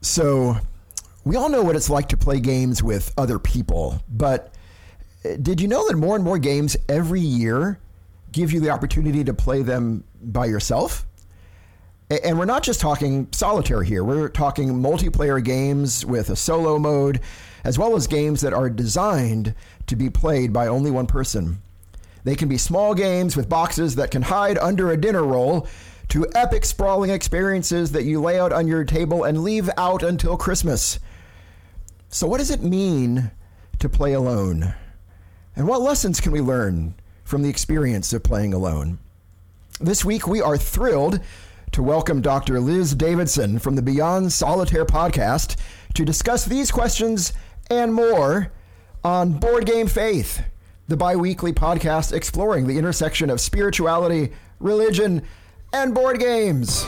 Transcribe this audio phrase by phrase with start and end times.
[0.00, 0.56] So,
[1.24, 4.54] we all know what it's like to play games with other people, but
[5.24, 7.78] uh, did you know that more and more games every year
[8.32, 11.06] give you the opportunity to play them by yourself?
[12.24, 14.02] And we're not just talking solitaire here.
[14.02, 17.20] We're talking multiplayer games with a solo mode,
[17.62, 19.54] as well as games that are designed
[19.86, 21.62] to be played by only one person.
[22.24, 25.68] They can be small games with boxes that can hide under a dinner roll
[26.10, 30.36] to epic sprawling experiences that you lay out on your table and leave out until
[30.36, 30.98] Christmas.
[32.08, 33.30] So, what does it mean
[33.78, 34.74] to play alone?
[35.54, 38.98] And what lessons can we learn from the experience of playing alone?
[39.78, 41.20] This week, we are thrilled
[41.70, 42.58] to welcome Dr.
[42.58, 45.56] Liz Davidson from the Beyond Solitaire podcast
[45.94, 47.32] to discuss these questions
[47.70, 48.50] and more
[49.04, 50.42] on Board Game Faith,
[50.88, 55.22] the bi weekly podcast exploring the intersection of spirituality, religion,
[55.72, 56.86] and board games.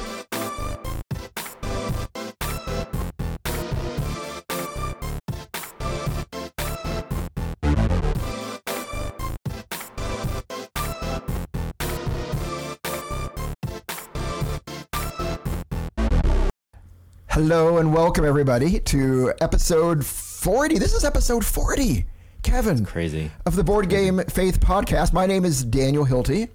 [17.28, 20.78] Hello and welcome everybody to episode 40.
[20.78, 22.04] This is episode 40.
[22.42, 22.76] Kevin.
[22.76, 23.30] That's crazy.
[23.46, 25.12] Of the Board Game Faith podcast.
[25.14, 26.50] My name is Daniel Hilty.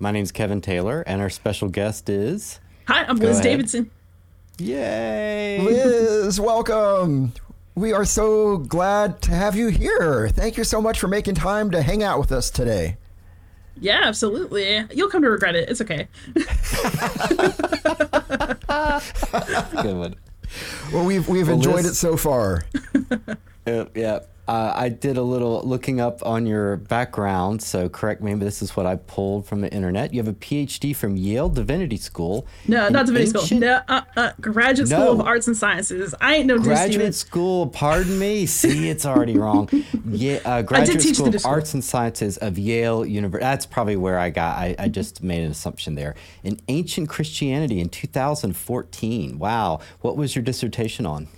[0.00, 2.60] My name's Kevin Taylor, and our special guest is.
[2.86, 3.90] Hi, I'm Liz Davidson.
[4.58, 5.58] Yay!
[5.60, 7.32] Liz, welcome.
[7.74, 10.28] We are so glad to have you here.
[10.28, 12.96] Thank you so much for making time to hang out with us today.
[13.80, 14.84] Yeah, absolutely.
[14.94, 15.68] You'll come to regret it.
[15.68, 16.06] It's okay.
[19.82, 20.14] Good one.
[20.92, 22.62] Well, we've we've well, enjoyed Liz, it so far.
[23.66, 28.34] uh, yeah, uh, I did a little looking up on your background, so correct me,
[28.34, 30.14] but this is what I pulled from the internet.
[30.14, 32.46] You have a PhD from Yale Divinity School.
[32.66, 33.46] No, not Divinity ancient...
[33.46, 33.58] School.
[33.60, 34.96] No, uh, uh, Graduate no.
[34.96, 36.14] School of Arts and Sciences.
[36.22, 37.66] I ain't no graduate school.
[37.66, 38.46] Pardon me.
[38.46, 39.68] See, it's already wrong.
[40.06, 43.44] yeah, uh, Graduate School of Arts and Sciences of Yale University.
[43.44, 44.56] That's probably where I got.
[44.56, 46.14] I, I just made an assumption there.
[46.42, 49.38] In ancient Christianity in 2014.
[49.38, 51.28] Wow, what was your dissertation on?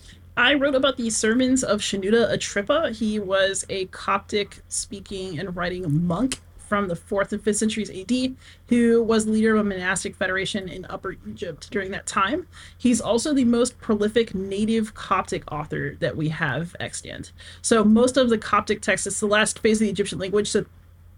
[0.40, 2.96] I wrote about the sermons of Shenoute Atripe.
[2.96, 8.36] He was a Coptic speaking and writing monk from the 4th and 5th centuries AD,
[8.70, 12.46] who was leader of a monastic federation in Upper Egypt during that time.
[12.78, 17.32] He's also the most prolific native Coptic author that we have extant.
[17.60, 20.48] So most of the Coptic text is the last phase of the Egyptian language.
[20.48, 20.64] So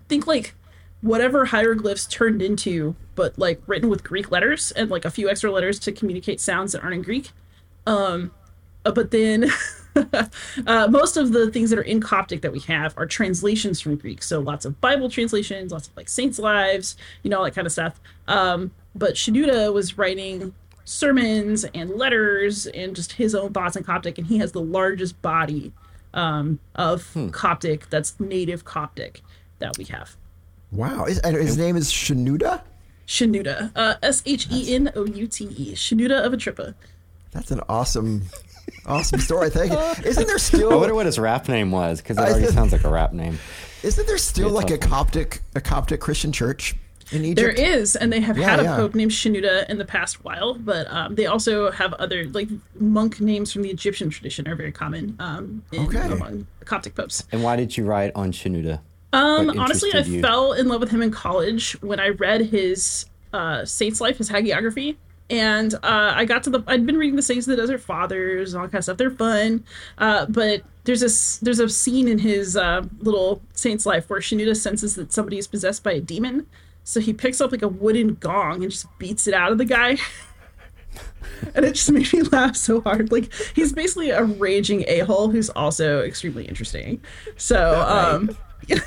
[0.09, 0.55] think like
[1.01, 5.53] whatever hieroglyphs turned into, but like written with Greek letters and like a few extra
[5.53, 7.31] letters to communicate sounds that aren't in Greek.
[7.87, 8.33] Um,
[8.85, 9.51] but then
[10.67, 13.97] uh, most of the things that are in Coptic that we have are translations from
[13.97, 14.23] Greek.
[14.23, 17.67] So lots of Bible translations, lots of like saints' lives, you know, all that kind
[17.67, 18.01] of stuff.
[18.29, 20.55] Um, but Shenoute was writing
[20.85, 25.21] sermons and letters and just his own thoughts in Coptic, and he has the largest
[25.23, 25.73] body
[26.15, 27.29] um, of hmm.
[27.29, 29.23] Coptic that's native Coptic
[29.59, 30.17] that we have.
[30.71, 31.05] Wow.
[31.05, 32.63] His, his name is Shenoute?
[33.07, 33.73] Shenoute.
[33.77, 35.75] Uh, S H E N O U T E.
[35.75, 36.75] Shenoute of Atripe.
[37.31, 38.23] That's an awesome
[38.87, 39.51] Awesome story.
[39.51, 40.05] Thank you.
[40.09, 40.73] Isn't there still?
[40.73, 43.39] I wonder what his rap name was because it already sounds like a rap name.
[43.83, 46.75] Isn't there still like a Coptic a Coptic Christian church
[47.11, 47.37] in Egypt?
[47.37, 48.77] There is, and they have yeah, had a yeah.
[48.77, 53.21] pope named Shenouda in the past while, but um, they also have other like monk
[53.21, 56.13] names from the Egyptian tradition are very common um, in, okay.
[56.13, 57.25] among Coptic popes.
[57.33, 58.81] And why did you write on Shenoute?
[59.13, 60.23] Um, honestly, I you?
[60.23, 64.31] fell in love with him in college when I read his uh, Saint's Life, his
[64.31, 64.97] hagiography
[65.33, 66.63] and uh, I got to the.
[66.67, 68.99] I'd been reading the Saints of the Desert Fathers and all that kind of stuff.
[68.99, 69.65] They're fun,
[69.97, 74.55] uh, but there's this there's a scene in his uh, little saint's life where Shenoute
[74.59, 76.47] senses that somebody is possessed by a demon,
[76.85, 79.65] so he picks up like a wooden gong and just beats it out of the
[79.65, 79.97] guy.
[81.55, 83.11] and it just made me laugh so hard.
[83.11, 87.01] Like he's basically a raging a hole who's also extremely interesting.
[87.39, 87.81] So.
[87.81, 88.37] um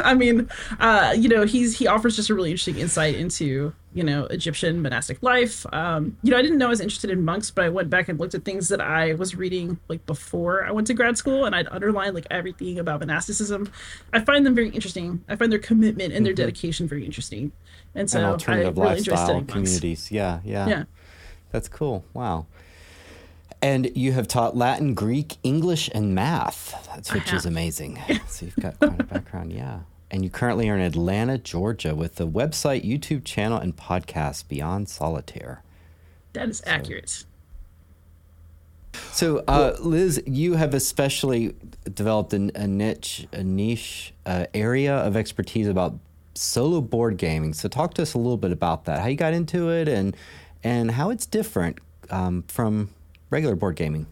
[0.04, 0.48] I mean,
[0.80, 4.82] uh, you know, he's he offers just a really interesting insight into you know Egyptian
[4.82, 5.64] monastic life.
[5.72, 8.08] Um, you know, I didn't know I was interested in monks, but I went back
[8.08, 11.44] and looked at things that I was reading like before I went to grad school,
[11.44, 13.70] and I'd underlined like everything about monasticism.
[14.12, 15.24] I find them very interesting.
[15.28, 16.42] I find their commitment and their mm-hmm.
[16.42, 17.52] dedication very interesting,
[17.94, 20.10] and so and alternative I really lifestyle communities.
[20.10, 20.84] Yeah, yeah, yeah.
[21.50, 22.04] That's cool.
[22.14, 22.46] Wow.
[23.64, 26.74] And you have taught Latin, Greek, English, and math,
[27.14, 27.98] which is amazing.
[28.28, 29.80] so you've got quite a background, yeah.
[30.10, 34.90] And you currently are in Atlanta, Georgia, with the website, YouTube channel, and podcast Beyond
[34.90, 35.62] Solitaire.
[36.34, 36.64] That is so.
[36.66, 37.24] accurate.
[39.12, 45.16] So, uh, Liz, you have especially developed a, a niche, a niche uh, area of
[45.16, 45.98] expertise about
[46.34, 47.54] solo board gaming.
[47.54, 49.00] So, talk to us a little bit about that.
[49.00, 50.14] How you got into it, and
[50.62, 51.78] and how it's different
[52.10, 52.90] um, from
[53.30, 54.06] regular board gaming?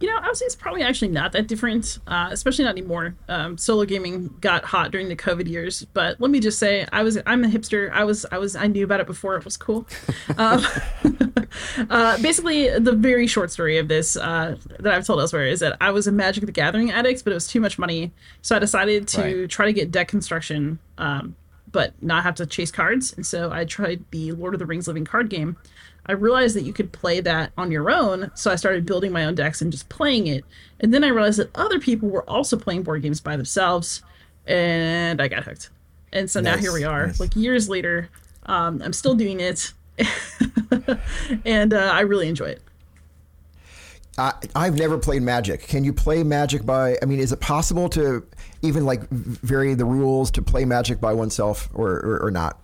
[0.00, 3.14] You know, I would say it's probably actually not that different, uh, especially not anymore.
[3.28, 7.02] Um, solo gaming got hot during the COVID years, but let me just say, I
[7.02, 7.90] was I'm a hipster.
[7.90, 9.86] I was I was I knew about it before it was cool.
[10.36, 10.62] um,
[11.90, 15.76] uh, basically, the very short story of this uh, that I've told elsewhere is that
[15.80, 18.12] I was a Magic the Gathering addict, but it was too much money,
[18.42, 19.48] so I decided to right.
[19.48, 21.36] try to get deck construction, um,
[21.70, 23.14] but not have to chase cards.
[23.14, 25.56] And so I tried the Lord of the Rings living card game.
[26.06, 29.24] I realized that you could play that on your own, so I started building my
[29.24, 30.44] own decks and just playing it.
[30.80, 34.02] And then I realized that other people were also playing board games by themselves,
[34.46, 35.70] and I got hooked.
[36.12, 37.20] And so nice, now here we are, nice.
[37.20, 38.10] like years later.
[38.46, 39.72] Um, I'm still doing it,
[41.44, 42.62] and uh, I really enjoy it.
[44.16, 45.62] I, I've never played Magic.
[45.62, 46.98] Can you play Magic by?
[47.02, 48.24] I mean, is it possible to
[48.62, 52.60] even like vary the rules to play Magic by oneself, or, or, or not?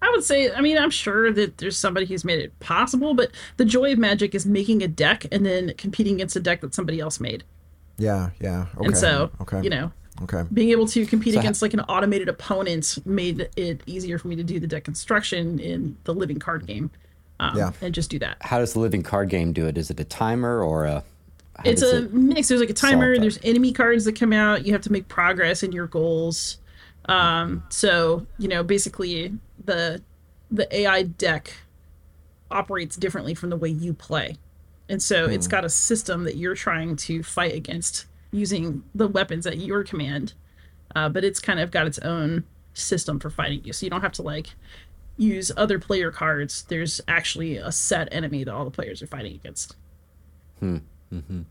[0.00, 3.32] I would say, I mean, I'm sure that there's somebody who's made it possible, but
[3.56, 6.74] the joy of Magic is making a deck and then competing against a deck that
[6.74, 7.42] somebody else made.
[7.96, 8.66] Yeah, yeah.
[8.76, 8.86] Okay.
[8.86, 9.60] And so, okay.
[9.62, 9.90] you know,
[10.22, 10.44] okay.
[10.52, 14.28] being able to compete so against ha- like an automated opponent made it easier for
[14.28, 16.90] me to do the deck construction in the living card game.
[17.40, 17.72] Um, yeah.
[17.80, 18.36] And just do that.
[18.40, 19.76] How does the living card game do it?
[19.78, 21.04] Is it a timer or a.
[21.64, 22.48] It's a it mix.
[22.48, 23.18] There's like a timer.
[23.18, 24.64] There's enemy cards that come out.
[24.64, 26.58] You have to make progress in your goals.
[27.06, 29.36] Um, so you know, basically,
[29.68, 30.02] the
[30.50, 31.52] the AI deck
[32.50, 34.36] operates differently from the way you play,
[34.88, 39.46] and so it's got a system that you're trying to fight against using the weapons
[39.46, 40.32] at your command.
[40.96, 44.00] Uh, but it's kind of got its own system for fighting you, so you don't
[44.00, 44.48] have to like
[45.18, 46.64] use other player cards.
[46.68, 49.76] There's actually a set enemy that all the players are fighting against.
[50.60, 50.78] Hmm.
[51.12, 51.42] Mm-hmm.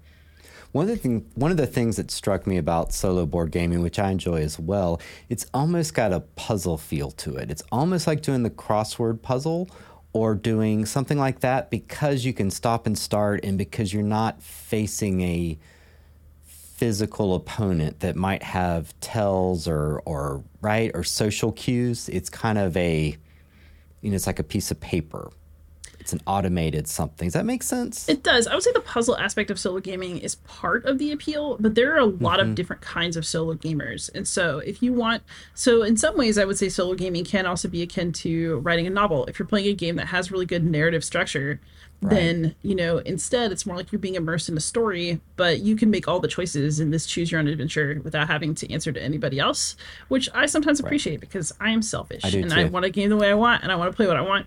[0.71, 3.81] One of the thing, one of the things that struck me about solo board gaming,
[3.81, 7.49] which I enjoy as well, it's almost got a puzzle feel to it.
[7.49, 9.69] It's almost like doing the crossword puzzle
[10.13, 14.41] or doing something like that because you can stop and start and because you're not
[14.41, 15.57] facing a
[16.43, 22.09] physical opponent that might have tells or or right or social cues.
[22.09, 23.17] It's kind of a
[24.01, 25.31] you know, it's like a piece of paper
[26.07, 27.27] it's an automated something.
[27.27, 28.07] Does that make sense?
[28.07, 28.47] It does.
[28.47, 31.75] I would say the puzzle aspect of solo gaming is part of the appeal, but
[31.75, 32.51] there are a lot mm-hmm.
[32.51, 34.09] of different kinds of solo gamers.
[34.15, 35.21] And so if you want
[35.53, 38.87] so in some ways I would say solo gaming can also be akin to writing
[38.87, 39.25] a novel.
[39.25, 41.59] If you're playing a game that has really good narrative structure,
[41.99, 42.11] Right.
[42.11, 45.75] then you know instead it's more like you're being immersed in a story but you
[45.75, 48.91] can make all the choices in this choose your own adventure without having to answer
[48.91, 49.75] to anybody else
[50.07, 51.21] which i sometimes appreciate right.
[51.21, 52.55] because i am selfish I and too.
[52.55, 54.21] i want to game the way i want and i want to play what i
[54.21, 54.45] want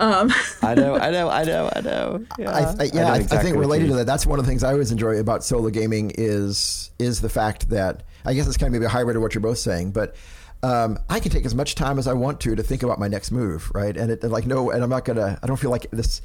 [0.00, 0.32] um.
[0.62, 2.24] I know, I know, I know, I know.
[2.38, 4.50] Yeah, I, I yeah, I, exactly I, think related to that, that's one of the
[4.50, 8.56] things I always enjoy about solo gaming is is the fact that I guess it's
[8.56, 10.16] kind of maybe a hybrid of what you're both saying, but
[10.62, 13.08] um, I can take as much time as I want to to think about my
[13.08, 13.96] next move, right?
[13.96, 15.38] And it like no, and I'm not gonna.
[15.42, 16.20] I don't feel like this.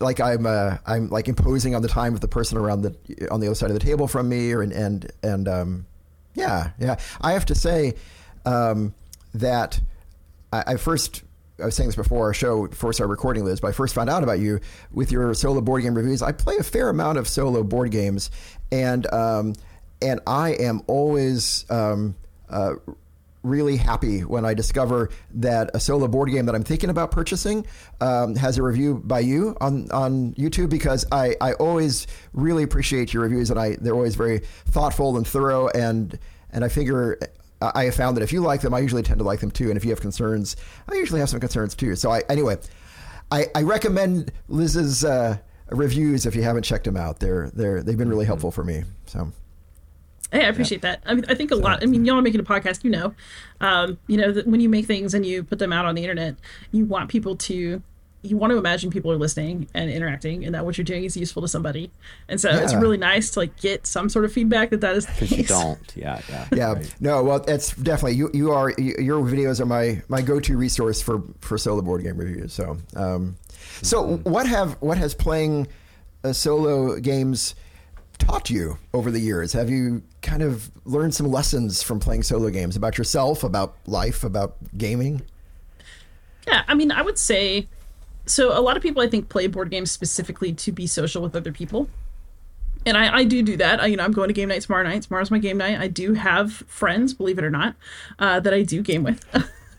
[0.00, 3.40] Like I'm, uh, I'm like imposing on the time of the person around the on
[3.40, 5.86] the other side of the table from me, or and and and um,
[6.34, 6.96] yeah, yeah.
[7.20, 7.94] I have to say
[8.44, 8.94] um,
[9.34, 9.80] that
[10.52, 11.22] I, I first
[11.60, 13.94] I was saying this before our show, before we started recording, Liz, but I first
[13.94, 14.60] found out about you
[14.92, 16.22] with your solo board game reviews.
[16.22, 18.30] I play a fair amount of solo board games,
[18.72, 19.54] and um,
[20.02, 22.16] and I am always um,
[22.48, 22.74] uh,
[23.42, 27.66] really happy when I discover that a solo board game that I'm thinking about purchasing
[28.00, 33.14] um, has a review by you on, on YouTube because I, I always really appreciate
[33.14, 36.18] your reviews and I they're always very thoughtful and thorough and
[36.50, 37.18] and I figure
[37.60, 39.68] I have found that if you like them, I usually tend to like them too.
[39.68, 40.56] And if you have concerns,
[40.88, 41.94] I usually have some concerns too.
[41.94, 42.58] So I, anyway,
[43.30, 45.38] I, I recommend Liz's uh,
[45.70, 47.20] reviews if you haven't checked them out.
[47.20, 48.30] They're they're they've been really mm-hmm.
[48.30, 48.84] helpful for me.
[49.06, 49.32] So.
[50.32, 50.92] Hey, I appreciate yeah.
[50.92, 51.02] that.
[51.06, 51.82] I mean, I think a so, lot.
[51.82, 53.14] I mean, y'all are making a podcast, you know.
[53.60, 56.02] Um, you know that when you make things and you put them out on the
[56.02, 56.36] internet,
[56.70, 57.82] you want people to
[58.22, 61.16] you want to imagine people are listening and interacting and that what you're doing is
[61.16, 61.90] useful to somebody.
[62.28, 62.60] And so yeah.
[62.60, 65.44] it's really nice to like get some sort of feedback that that is because you
[65.44, 65.92] don't.
[65.96, 66.48] Yeah yeah.
[66.52, 66.72] Yeah.
[66.72, 66.94] Right.
[67.00, 71.22] no well it's definitely you you are your videos are my my go-to resource for
[71.40, 72.52] for solo board game reviews.
[72.52, 73.36] So um
[73.82, 74.30] so mm-hmm.
[74.30, 75.68] what have what has playing
[76.22, 77.54] uh, solo games
[78.18, 79.54] taught you over the years?
[79.54, 84.24] Have you kind of learned some lessons from playing solo games about yourself about life
[84.24, 85.22] about gaming?
[86.46, 87.68] Yeah i mean i would say
[88.30, 91.34] so a lot of people I think play board games specifically to be social with
[91.34, 91.88] other people.
[92.86, 93.80] And I, I do do that.
[93.80, 95.02] I, you know, I'm going to game night tomorrow night.
[95.02, 95.78] Tomorrow's my game night.
[95.78, 97.74] I do have friends, believe it or not,
[98.18, 99.22] uh, that I do game with.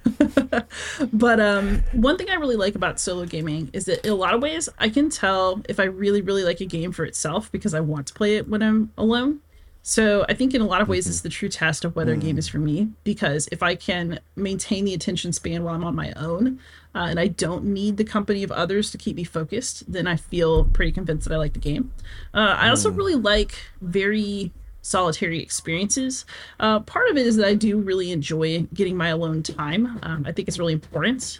[1.13, 4.33] but um, one thing I really like about solo gaming is that in a lot
[4.33, 7.73] of ways I can tell if I really, really like a game for itself because
[7.73, 9.39] I want to play it when I'm alone.
[9.83, 11.11] So I think in a lot of ways mm-hmm.
[11.11, 12.19] it's the true test of whether mm.
[12.19, 15.83] a game is for me because if I can maintain the attention span while I'm
[15.83, 16.59] on my own
[16.93, 20.15] uh, and I don't need the company of others to keep me focused, then I
[20.15, 21.91] feel pretty convinced that I like the game.
[22.33, 22.97] Uh, I also mm.
[22.97, 26.25] really like very solitary experiences.
[26.59, 29.99] Uh, part of it is that I do really enjoy getting my alone time.
[30.03, 31.39] Um, I think it's really important.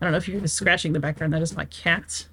[0.00, 1.32] I don't know if you're scratching the background.
[1.32, 2.26] That is my cat.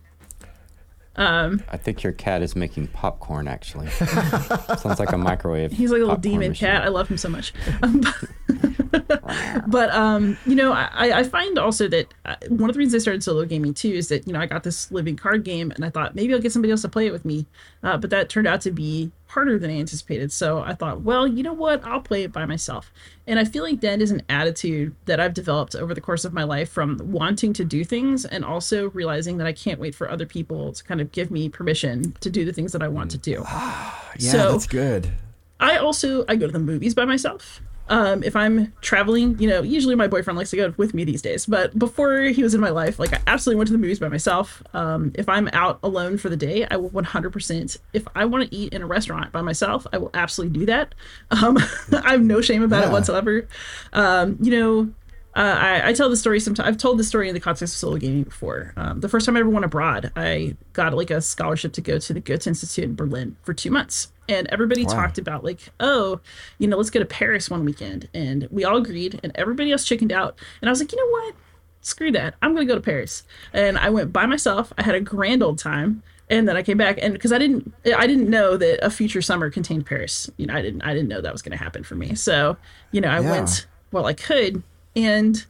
[1.16, 3.48] Um, I think your cat is making popcorn.
[3.48, 5.72] Actually, sounds like a microwave.
[5.72, 6.70] He's like a little demon machine.
[6.70, 6.84] cat.
[6.84, 7.54] I love him so much.
[7.82, 8.04] Um,
[9.68, 13.04] but um, you know, I, I find also that uh, one of the reasons I
[13.04, 15.84] started solo gaming too is that you know I got this living card game and
[15.84, 17.48] I thought maybe I'll get somebody else to play it with me,
[17.84, 20.32] uh, but that turned out to be harder than I anticipated.
[20.32, 21.84] So I thought, well, you know what?
[21.86, 22.92] I'll play it by myself.
[23.28, 26.34] And I feel like that is an attitude that I've developed over the course of
[26.34, 30.10] my life from wanting to do things and also realizing that I can't wait for
[30.10, 33.12] other people to kind of give me permission to do the things that I want
[33.12, 33.44] to do.
[33.48, 35.12] yeah, so, that's good.
[35.60, 37.62] I also I go to the movies by myself.
[37.90, 41.22] Um, if I'm traveling, you know, usually my boyfriend likes to go with me these
[41.22, 44.00] days, but before he was in my life, like I absolutely went to the movies
[44.00, 44.64] by myself.
[44.74, 47.78] Um, if I'm out alone for the day, I will 100%.
[47.94, 50.96] If I want to eat in a restaurant by myself, I will absolutely do that.
[51.32, 51.58] Um,
[52.04, 52.90] I have no shame about yeah.
[52.90, 53.48] it whatsoever.
[53.94, 54.94] Um, you know,
[55.40, 56.68] uh, I, I, tell the story sometimes.
[56.68, 58.74] I've told the story in the context of solo gaming before.
[58.76, 61.98] Um, the first time I ever went abroad, I got like a scholarship to go
[61.98, 64.94] to the Goethe Institute in Berlin for two months and everybody wow.
[64.94, 66.20] talked about like oh
[66.60, 69.84] you know let's go to paris one weekend and we all agreed and everybody else
[69.84, 71.36] chickened out and i was like you know what
[71.82, 75.02] screw that i'm gonna go to paris and i went by myself i had a
[75.02, 78.56] grand old time and then i came back and because i didn't i didn't know
[78.56, 81.42] that a future summer contained paris you know i didn't i didn't know that was
[81.42, 82.56] going to happen for me so
[82.92, 83.32] you know i yeah.
[83.32, 84.62] went well i could
[85.04, 85.46] and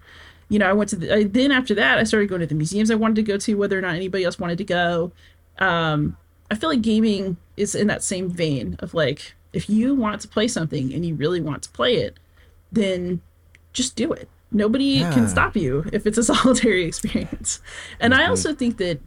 [0.49, 2.55] you know i went to the I, then after that i started going to the
[2.55, 5.11] museums i wanted to go to whether or not anybody else wanted to go
[5.59, 6.15] um,
[6.51, 10.27] I feel like gaming is in that same vein of like if you want to
[10.27, 12.17] play something and you really want to play it,
[12.71, 13.21] then
[13.73, 14.29] just do it.
[14.51, 15.13] Nobody yeah.
[15.13, 17.61] can stop you if it's a solitary experience.
[17.99, 18.13] And.
[18.13, 18.99] I also think that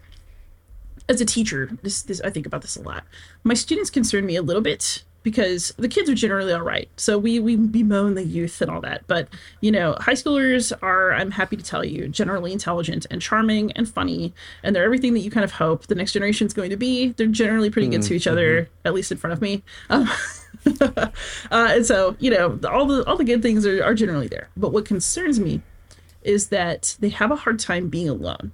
[1.08, 3.04] as a teacher, this, this I think about this a lot.
[3.42, 6.88] My students concern me a little bit because the kids are generally all right.
[6.96, 9.28] So we we bemoan the youth and all that, but
[9.60, 13.88] you know, high schoolers are I'm happy to tell you generally intelligent and charming and
[13.88, 16.76] funny, and they're everything that you kind of hope the next generation is going to
[16.76, 17.08] be.
[17.08, 18.08] They're generally pretty good mm-hmm.
[18.08, 18.88] to each other, mm-hmm.
[18.88, 19.62] at least in front of me.
[19.90, 20.08] Um,
[20.80, 21.08] uh,
[21.50, 24.48] and so you know, all the all the good things are, are generally there.
[24.56, 25.62] But what concerns me
[26.22, 28.52] is that they have a hard time being alone.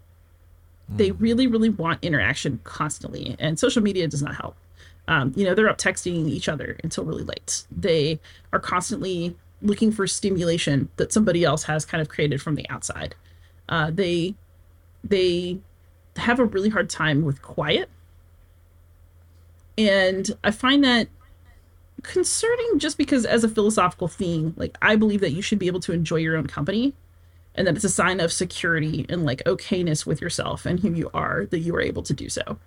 [0.89, 1.17] They mm.
[1.21, 4.57] really, really want interaction constantly, and social media does not help.
[5.09, 7.65] Um, you know, they're up texting each other until really late.
[7.75, 8.21] They
[8.53, 13.17] are constantly looking for stimulation that somebody else has kind of created from the outside.
[13.69, 14.35] Uh, they
[15.03, 15.59] they
[16.17, 17.89] have a really hard time with quiet,
[19.77, 21.09] and I find that
[22.03, 25.81] concerning just because as a philosophical theme, like I believe that you should be able
[25.81, 26.95] to enjoy your own company
[27.55, 31.11] and that it's a sign of security and like okayness with yourself and who you
[31.15, 32.59] are that you are able to do so.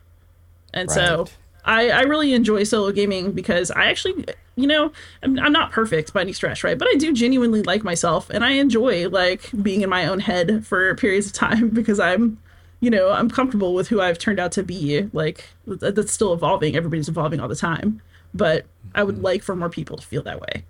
[0.74, 0.96] And right.
[0.96, 1.28] so
[1.66, 4.26] I, I really enjoy solo gaming because I actually,
[4.56, 4.92] you know,
[5.24, 6.78] I'm, I'm not perfect by any stretch, right?
[6.78, 10.66] But I do genuinely like myself and I enjoy like being in my own head
[10.66, 12.40] for periods of time because I'm,
[12.80, 15.10] you know, I'm comfortable with who I've turned out to be.
[15.14, 16.76] Like that's still evolving.
[16.76, 18.02] Everybody's evolving all the time,
[18.34, 18.66] but
[18.96, 19.22] I would hmm.
[19.22, 20.66] like for more people to feel that way.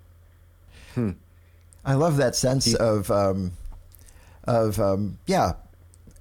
[0.94, 1.10] Hmm.
[1.84, 3.52] I love that sense of, um,
[4.44, 5.54] of um, yeah,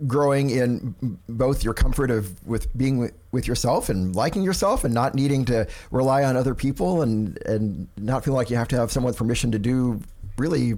[0.08, 0.96] growing in
[1.30, 5.66] both your comfort of with being with, yourself and liking yourself and not needing to
[5.90, 9.52] rely on other people and and not feel like you have to have someone's permission
[9.52, 10.00] to do
[10.38, 10.74] really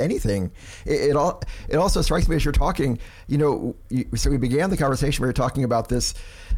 [0.00, 0.50] anything.
[0.84, 2.98] It, it, all it also strikes me as you're talking.
[3.28, 5.22] You know, you, so we began the conversation.
[5.22, 6.14] We were talking about this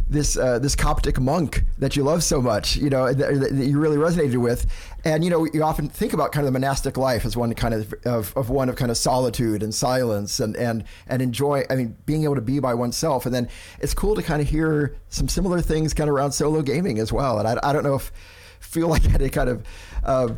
[0.08, 2.76] this uh, this Coptic monk that you love so much.
[2.76, 4.66] You know, that, that, you really resonated with,
[5.04, 7.74] and you know, you often think about kind of the monastic life as one kind
[7.74, 11.64] of, of of one of kind of solitude and silence and and and enjoy.
[11.70, 13.48] I mean, being able to be by oneself, and then
[13.80, 17.12] it's cool to kind of hear some similar things kind of around solo gaming as
[17.12, 17.38] well.
[17.38, 18.12] And I, I don't know if
[18.60, 19.62] feel like I had a kind of
[20.02, 20.28] uh,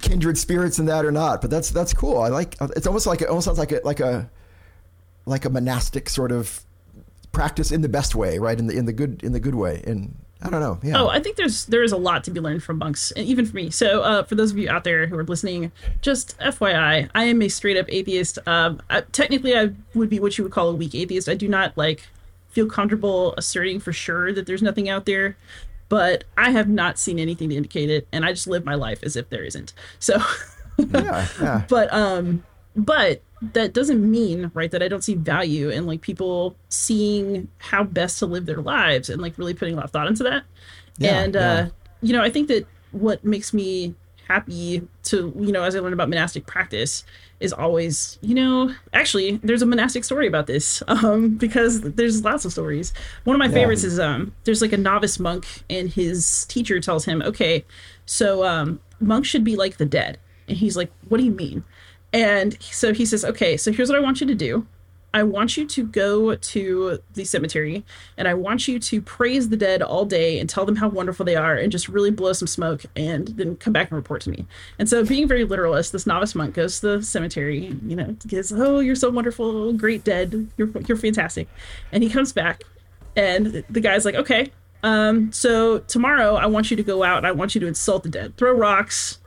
[0.00, 1.40] kindred spirits in that or not.
[1.40, 2.18] But that's that's cool.
[2.20, 2.56] I like.
[2.76, 4.30] It's almost like it almost sounds like a like a
[5.24, 6.64] like a monastic sort of
[7.32, 8.58] practice in the best way, right?
[8.58, 9.82] In the in the good in the good way.
[9.86, 10.78] And I don't know.
[10.82, 11.00] Yeah.
[11.00, 13.56] Oh, I think there's there is a lot to be learned from monks, even for
[13.56, 13.70] me.
[13.70, 17.42] So, uh, for those of you out there who are listening, just FYI, I am
[17.42, 18.38] a straight up atheist.
[18.46, 21.28] Um, I, technically, I would be what you would call a weak atheist.
[21.28, 22.08] I do not like
[22.50, 25.36] feel comfortable asserting for sure that there's nothing out there
[25.92, 29.02] but I have not seen anything to indicate it, and I just live my life
[29.02, 29.74] as if there isn't.
[29.98, 30.22] So,
[30.78, 31.64] yeah, yeah.
[31.68, 33.20] but um, but
[33.52, 38.20] that doesn't mean right that I don't see value in like people seeing how best
[38.20, 40.44] to live their lives and like really putting a lot of thought into that.
[40.98, 41.66] Yeah, and uh,
[42.00, 43.94] you know, I think that what makes me
[44.28, 47.04] happy to you know as i learn about monastic practice
[47.40, 52.44] is always you know actually there's a monastic story about this um because there's lots
[52.44, 52.92] of stories
[53.24, 53.52] one of my yeah.
[53.52, 57.64] favorites is um there's like a novice monk and his teacher tells him okay
[58.06, 60.18] so um monks should be like the dead
[60.48, 61.64] and he's like what do you mean
[62.12, 64.66] and so he says okay so here's what i want you to do
[65.14, 67.84] I want you to go to the cemetery
[68.16, 71.26] and I want you to praise the dead all day and tell them how wonderful
[71.26, 74.30] they are and just really blow some smoke and then come back and report to
[74.30, 74.46] me.
[74.78, 78.52] And so, being very literalist, this novice monk goes to the cemetery, you know, gives,
[78.52, 81.48] Oh, you're so wonderful, great dead, you're, you're fantastic.
[81.92, 82.62] And he comes back
[83.14, 84.50] and the guy's like, Okay,
[84.82, 88.02] um, so tomorrow I want you to go out and I want you to insult
[88.02, 89.18] the dead, throw rocks,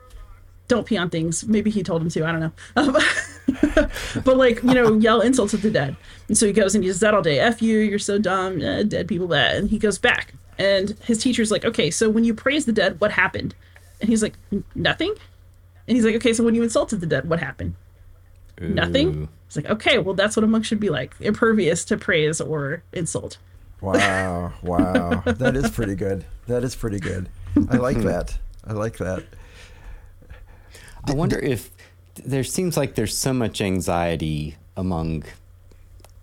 [0.68, 1.46] don't pee on things.
[1.46, 2.24] Maybe he told him to.
[2.24, 2.52] I don't know.
[2.76, 2.96] Um,
[4.24, 5.96] but like you know, yell insults at the dead.
[6.28, 7.38] And so he goes and he does that all day.
[7.38, 8.60] F you, you're so dumb.
[8.60, 9.56] Eh, dead people that.
[9.56, 10.34] And he goes back.
[10.58, 13.54] And his teacher's like, okay, so when you praise the dead, what happened?
[14.00, 14.34] And he's like,
[14.74, 15.14] nothing.
[15.86, 17.74] And he's like, okay, so when you insulted the dead, what happened?
[18.60, 18.68] Ooh.
[18.68, 19.28] Nothing.
[19.46, 22.82] He's like, okay, well, that's what a monk should be like, impervious to praise or
[22.92, 23.38] insult.
[23.80, 26.24] Wow, wow, that is pretty good.
[26.46, 27.28] That is pretty good.
[27.68, 28.38] I like that.
[28.64, 29.24] I like that.
[31.08, 31.70] I wonder if
[32.14, 35.24] there seems like there's so much anxiety among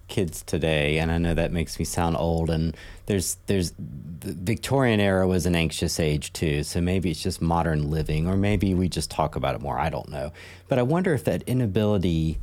[0.09, 2.49] kids today, and I know that makes me sound old.
[2.49, 2.75] And
[3.05, 7.89] there's there's the Victorian era was an anxious age too, so maybe it's just modern
[7.89, 9.79] living, or maybe we just talk about it more.
[9.79, 10.33] I don't know,
[10.67, 12.39] but I wonder if that inability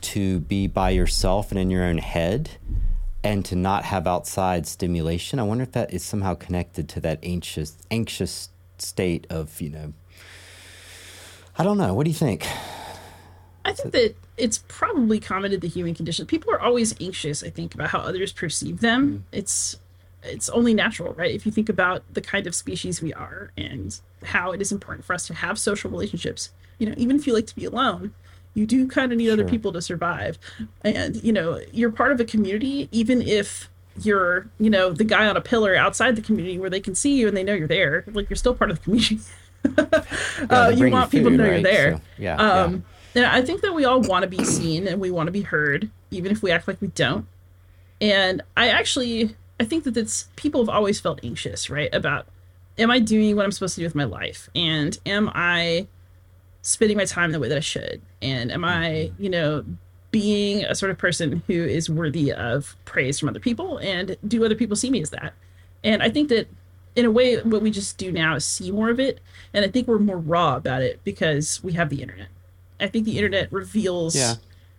[0.00, 2.50] to be by yourself and in your own head
[3.22, 5.38] and to not have outside stimulation.
[5.38, 8.48] I wonder if that is somehow connected to that anxious anxious
[8.78, 9.92] state of you know
[11.56, 11.94] I don't know.
[11.94, 12.46] What do you think?
[13.64, 16.26] I think that it's probably common to the human condition.
[16.26, 19.10] People are always anxious, I think, about how others perceive them.
[19.10, 19.22] Mm.
[19.32, 19.78] It's
[20.22, 21.34] it's only natural, right?
[21.34, 25.04] If you think about the kind of species we are and how it is important
[25.04, 26.50] for us to have social relationships.
[26.78, 28.14] You know, even if you like to be alone,
[28.54, 29.34] you do kind of need sure.
[29.34, 30.38] other people to survive.
[30.82, 33.68] And, you know, you're part of a community, even if
[34.00, 37.16] you're, you know, the guy on a pillar outside the community where they can see
[37.16, 38.04] you and they know you're there.
[38.12, 39.20] Like you're still part of the community.
[40.50, 41.52] uh, you want people to know right?
[41.52, 41.96] you're there.
[41.96, 42.80] So, yeah, um, yeah.
[43.16, 45.42] And I think that we all want to be seen and we want to be
[45.42, 47.26] heard, even if we act like we don't.
[48.00, 51.94] And I actually, I think that it's people have always felt anxious, right?
[51.94, 52.26] About,
[52.76, 54.48] am I doing what I'm supposed to do with my life?
[54.54, 55.86] And am I
[56.62, 58.02] spending my time the way that I should?
[58.20, 59.64] And am I, you know,
[60.10, 63.78] being a sort of person who is worthy of praise from other people?
[63.78, 65.34] And do other people see me as that?
[65.84, 66.48] And I think that
[66.96, 69.20] in a way, what we just do now is see more of it,
[69.52, 72.28] and I think we're more raw about it because we have the internet.
[72.80, 74.34] I think the internet reveals yeah.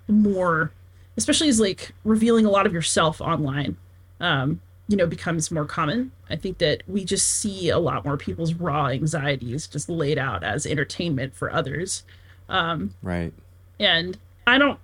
[0.07, 0.71] more,
[1.17, 3.77] especially as like revealing a lot of yourself online.
[4.19, 6.11] Um, you know, becomes more common.
[6.29, 10.43] I think that we just see a lot more people's raw anxieties just laid out
[10.43, 12.03] as entertainment for others.
[12.49, 13.33] Um, right.
[13.79, 14.79] And I don't.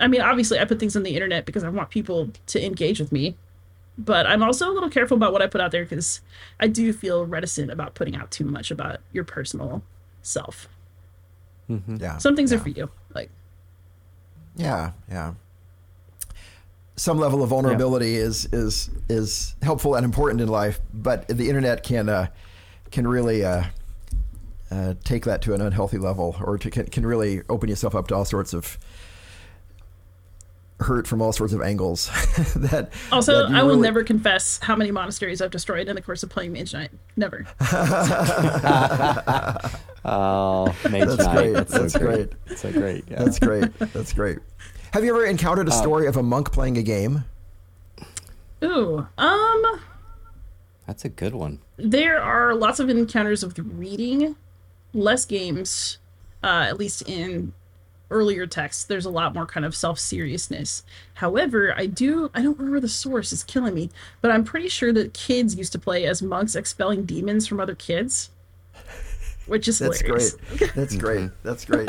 [0.00, 3.00] I mean, obviously, I put things on the internet because I want people to engage
[3.00, 3.36] with me
[3.98, 6.20] but I'm also a little careful about what I put out there because
[6.60, 9.82] I do feel reticent about putting out too much about your personal
[10.22, 10.68] self.
[11.70, 11.96] Mm-hmm.
[11.96, 12.58] Yeah, some things yeah.
[12.58, 13.30] are for you, like
[14.56, 15.34] yeah, yeah.
[16.96, 18.20] Some level of vulnerability yeah.
[18.20, 22.28] is is is helpful and important in life, but the internet can uh,
[22.90, 23.64] can really uh,
[24.70, 28.08] uh, take that to an unhealthy level, or to, can, can really open yourself up
[28.08, 28.78] to all sorts of
[30.80, 32.06] hurt from all sorts of angles.
[32.56, 33.82] that also, that I will really...
[33.82, 36.90] never confess how many monasteries I've destroyed in the course of playing Mage Knight.
[37.16, 37.46] Never.
[40.04, 41.34] oh, Mage That's Knight.
[41.34, 41.52] great.
[41.54, 42.46] That's, That's so great.
[42.46, 42.58] great.
[42.58, 43.04] So great.
[43.08, 43.24] Yeah.
[43.24, 43.78] That's great.
[43.78, 44.38] That's great.
[44.92, 47.24] Have you ever encountered a uh, story of a monk playing a game?
[48.62, 49.80] Ooh, um,
[50.86, 51.58] that's a good one.
[51.76, 54.36] There are lots of encounters with reading,
[54.94, 55.98] less games,
[56.42, 57.52] uh, at least in
[58.10, 60.82] earlier texts there's a lot more kind of self-seriousness.
[61.14, 63.90] However i do i don't remember the source is killing me
[64.20, 67.74] but i'm pretty sure that kids used to play as monks expelling demons from other
[67.74, 68.30] kids
[69.46, 70.36] which is that's hilarious.
[70.56, 70.74] great.
[70.74, 71.30] That's great.
[71.42, 71.88] That's great.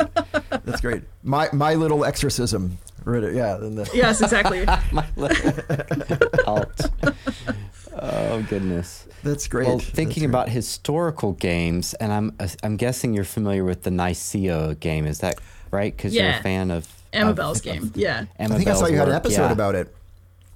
[0.50, 1.02] That's great.
[1.22, 2.78] My my little exorcism.
[3.06, 3.90] Yeah the...
[3.94, 4.64] yes exactly.
[4.92, 6.90] My little alt.
[8.00, 9.06] Oh goodness.
[9.22, 9.66] That's great.
[9.66, 10.30] Well thinking great.
[10.30, 15.40] about historical games and i'm i'm guessing you're familiar with the nicaea game is that
[15.70, 15.94] right?
[15.94, 16.30] Because yeah.
[16.30, 17.82] you're a fan of Amabel's of, game.
[17.84, 18.26] Of yeah.
[18.38, 19.52] Amabel's I think I saw you had an episode yeah.
[19.52, 19.94] about it.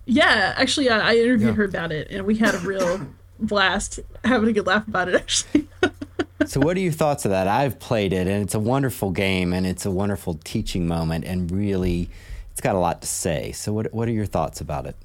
[0.04, 1.54] Yeah, actually, I, I interviewed yeah.
[1.54, 3.00] her about it, and we had a real
[3.38, 5.14] blast having a good laugh about it.
[5.14, 5.68] Actually.
[6.46, 7.46] so, what are your thoughts of that?
[7.46, 11.50] I've played it, and it's a wonderful game, and it's a wonderful teaching moment, and
[11.50, 12.10] really,
[12.50, 13.52] it's got a lot to say.
[13.52, 14.96] So, what what are your thoughts about it?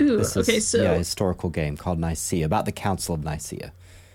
[0.00, 3.24] Ooh, this is, okay, so yeah, a historical game called Nicaea about the Council of
[3.24, 3.72] Nicaea.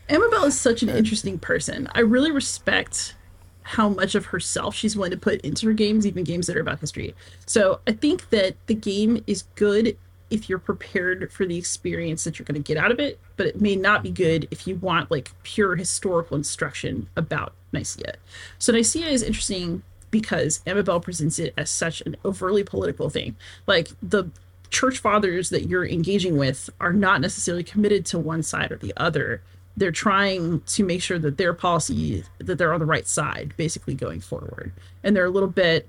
[0.09, 1.89] Amabel is such an uh, interesting person.
[1.93, 3.15] I really respect
[3.63, 6.61] how much of herself she's willing to put into her games, even games that are
[6.61, 7.15] about history.
[7.45, 9.97] So I think that the game is good
[10.29, 13.45] if you're prepared for the experience that you're going to get out of it, but
[13.45, 18.15] it may not be good if you want like pure historical instruction about Nicaea.
[18.57, 23.35] So Nicaea is interesting because Amabel presents it as such an overtly political thing.
[23.67, 24.29] Like the
[24.69, 28.93] church fathers that you're engaging with are not necessarily committed to one side or the
[28.97, 29.41] other.
[29.75, 33.95] They're trying to make sure that their policy that they're on the right side, basically
[33.95, 34.71] going forward,
[35.03, 35.87] and they're a little bit,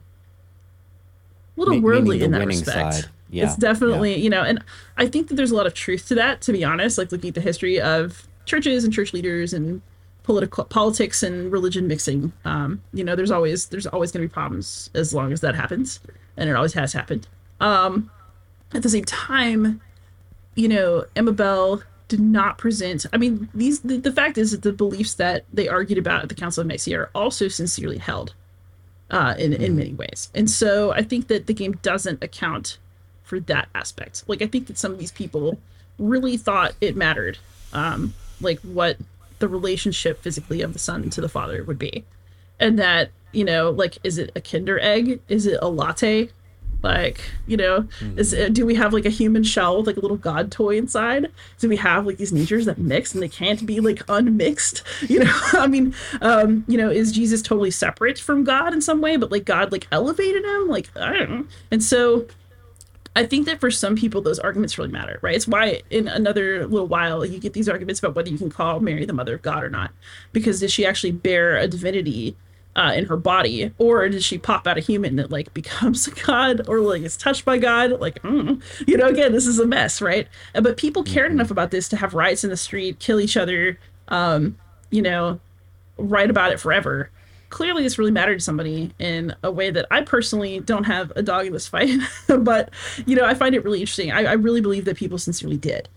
[1.56, 2.94] a little worldly in that respect.
[2.94, 3.06] Side.
[3.30, 4.18] Yeah, it's definitely yeah.
[4.18, 4.62] you know, and
[4.96, 6.40] I think that there's a lot of truth to that.
[6.42, 9.82] To be honest, like looking at the history of churches and church leaders and
[10.24, 12.32] political politics and religion mixing.
[12.44, 15.54] Um, you know, there's always there's always going to be problems as long as that
[15.54, 16.00] happens,
[16.36, 17.28] and it always has happened.
[17.60, 18.10] Um,
[18.72, 19.80] at the same time,
[20.56, 21.82] you know, Amabel
[22.14, 23.06] did not present.
[23.12, 26.28] I mean, these the, the fact is that the beliefs that they argued about at
[26.28, 28.34] the Council of Nicaea are also sincerely held
[29.10, 29.78] uh, in in hmm.
[29.78, 32.78] many ways, and so I think that the game doesn't account
[33.24, 34.22] for that aspect.
[34.28, 35.58] Like, I think that some of these people
[35.98, 37.38] really thought it mattered,
[37.72, 38.98] um, like what
[39.38, 42.04] the relationship physically of the son to the father would be.
[42.60, 45.20] And that, you know, like, is it a Kinder egg?
[45.28, 46.28] Is it a latte?
[46.84, 48.18] Like, you know, mm-hmm.
[48.18, 51.32] is do we have like a human shell with like a little god toy inside?
[51.58, 54.82] Do we have like these natures that mix and they can't be like unmixed?
[55.14, 59.00] You know, I mean, um, you know, is Jesus totally separate from God in some
[59.00, 60.68] way, but like God like elevated him?
[60.68, 61.46] Like, I don't know.
[61.70, 62.26] And so
[63.16, 65.36] I think that for some people, those arguments really matter, right?
[65.36, 68.80] It's why in another little while you get these arguments about whether you can call
[68.80, 69.92] Mary the mother of God or not,
[70.32, 72.36] because does she actually bear a divinity
[72.76, 76.10] uh, in her body, or does she pop out a human that like becomes a
[76.26, 78.00] god or like is touched by God?
[78.00, 78.62] Like, mm.
[78.86, 80.28] you know, again, this is a mess, right?
[80.54, 81.40] Uh, but people cared mm-hmm.
[81.40, 84.56] enough about this to have riots in the street, kill each other, um,
[84.90, 85.40] you know,
[85.96, 87.10] write about it forever
[87.54, 91.22] clearly this really mattered to somebody in a way that I personally don't have a
[91.22, 92.00] dog in this fight.
[92.40, 92.70] but,
[93.06, 94.10] you know, I find it really interesting.
[94.10, 95.88] I, I, really believe that people sincerely did.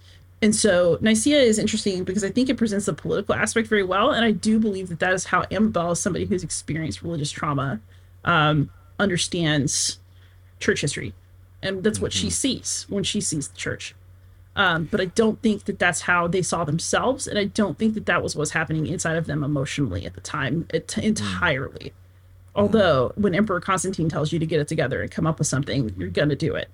[0.42, 4.12] And so Nicaea is interesting because I think it presents the political aspect very well.
[4.12, 7.80] And I do believe that that is how Amabel, somebody who's experienced religious trauma,
[8.24, 8.70] um,
[9.00, 9.98] understands
[10.60, 11.14] church history.
[11.64, 12.04] And that's mm-hmm.
[12.04, 12.32] what she mm-hmm.
[12.32, 13.96] sees when she sees the church.
[14.58, 17.94] Um, but I don't think that that's how they saw themselves, and I don't think
[17.94, 21.90] that that was what's happening inside of them emotionally at the time it, entirely.
[21.90, 21.92] Mm.
[22.56, 25.94] Although when Emperor Constantine tells you to get it together and come up with something,
[25.96, 26.70] you're gonna do it.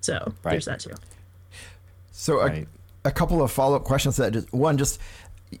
[0.00, 0.52] So right.
[0.52, 0.94] there's that too.
[2.10, 2.66] So right.
[3.06, 4.16] A, couple of follow up questions.
[4.16, 5.00] That just one, just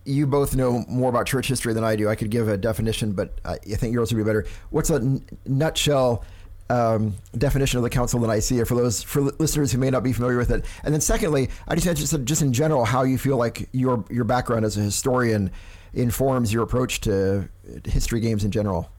[0.04, 2.08] you both know more about church history than I do.
[2.08, 4.46] I could give a definition, but I, think yours would be better.
[4.70, 6.24] What's a n- nutshell?
[6.68, 10.12] um, definition of the Council of Nicaea for those for listeners who may not be
[10.12, 10.64] familiar with it.
[10.82, 14.24] And then secondly, I just mentioned just in general how you feel like your your
[14.24, 15.50] background as a historian
[15.94, 17.48] informs your approach to
[17.84, 18.90] history games in general.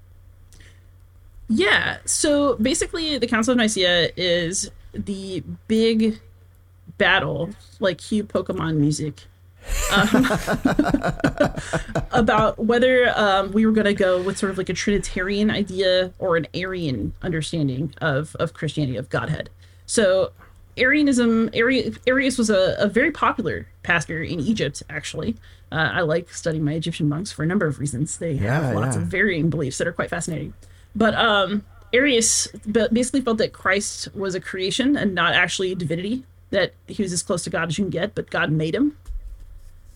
[1.49, 1.97] Yeah.
[2.05, 6.19] So basically, the Council of Nicaea is the big
[6.97, 9.23] battle, like cue Pokemon music
[9.91, 10.25] um,
[12.11, 16.11] about whether um, we were going to go with sort of like a Trinitarian idea
[16.19, 19.49] or an Arian understanding of, of Christianity, of Godhead.
[19.85, 20.31] So,
[20.77, 25.35] Arianism, Ari, Arius was a, a, very popular pastor in Egypt, actually.
[25.71, 28.17] Uh, I like studying my Egyptian monks for a number of reasons.
[28.17, 29.01] They yeah, have lots yeah.
[29.01, 30.53] of varying beliefs that are quite fascinating.
[30.95, 36.73] But um, Arius basically felt that Christ was a creation and not actually divinity, that
[36.87, 38.97] he was as close to God as you can get, but God made him.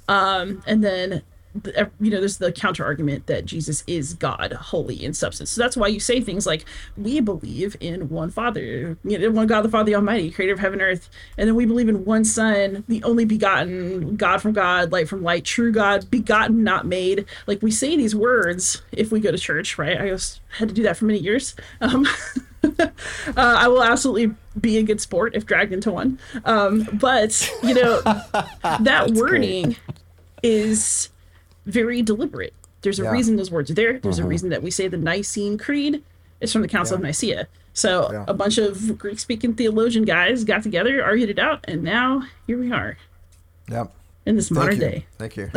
[0.08, 1.22] Um, and then
[2.00, 5.52] you know there's the counter argument that jesus is god holy in substance.
[5.52, 6.64] So that's why you say things like
[6.96, 10.60] we believe in one father you know one god the father the almighty creator of
[10.60, 11.10] heaven and earth.
[11.38, 15.24] And then we believe in one son the only begotten god from god light from
[15.24, 17.26] light true god begotten not made.
[17.48, 20.00] Like we say these words if we go to church right?
[20.00, 21.56] I just had to do that for many years.
[21.82, 22.08] Um,
[22.80, 22.90] uh,
[23.36, 26.20] I will absolutely be a good sport if dragged into one.
[26.46, 28.02] Um, but you know,
[28.82, 29.78] that wording great.
[30.44, 31.10] is
[31.66, 32.54] very deliberate.
[32.82, 33.12] There's a yeah.
[33.12, 34.00] reason those words are there.
[34.00, 34.28] There's uh-huh.
[34.28, 36.04] a reason that we say the Nicene Creed
[36.40, 37.00] is from the Council yeah.
[37.00, 37.48] of Nicaea.
[37.74, 38.26] So yeah.
[38.28, 42.72] a bunch of Greek-speaking theologian guys got together, argued it out, and now here we
[42.72, 42.98] are.
[43.70, 43.94] Yep.
[44.26, 45.06] In this modern day.
[45.18, 45.50] Thank you.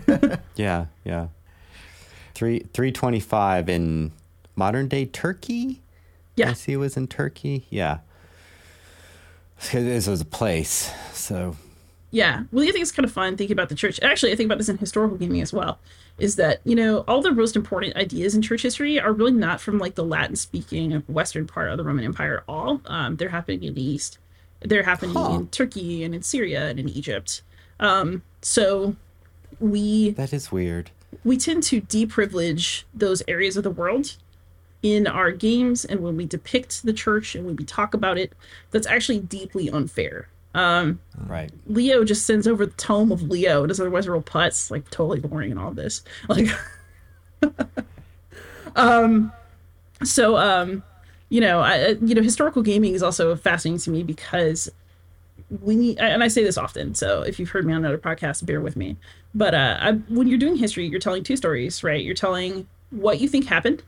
[0.56, 1.28] yeah, yeah.
[2.34, 4.12] Three three twenty five in
[4.56, 5.82] modern day Turkey.
[6.40, 6.52] Yeah.
[6.54, 7.66] See it was in Turkey.
[7.70, 7.98] Yeah.
[9.72, 10.90] This was a place.
[11.12, 11.56] So.
[12.10, 12.44] Yeah.
[12.50, 14.00] Well, I think it's kind of fun thinking about the church.
[14.02, 15.78] Actually, I think about this in historical gaming as well.
[16.18, 19.60] Is that, you know, all the most important ideas in church history are really not
[19.60, 22.80] from like the Latin speaking Western part of the Roman Empire at all.
[22.86, 24.18] Um, they're happening in the East.
[24.60, 25.30] They're happening huh.
[25.32, 27.42] in Turkey and in Syria and in Egypt.
[27.78, 28.96] Um, so
[29.58, 30.90] we that is weird.
[31.24, 34.16] We tend to deprivilege those areas of the world
[34.82, 38.32] in our games and when we depict the church and when we talk about it.
[38.70, 40.28] That's actually deeply unfair.
[40.54, 41.50] Um, right.
[41.66, 43.64] Leo just sends over the tome of Leo.
[43.64, 46.02] It is otherwise a real putts, like totally boring and all this.
[46.28, 46.48] Like,
[48.76, 49.32] um,
[50.04, 50.82] so um,
[51.28, 54.70] you know, I, you know, historical gaming is also fascinating to me because
[55.62, 56.94] we and I say this often.
[56.94, 58.96] So if you've heard me on another podcast, bear with me.
[59.34, 62.02] But uh, I, when you're doing history, you're telling two stories, right?
[62.02, 63.82] You're telling what you think happened,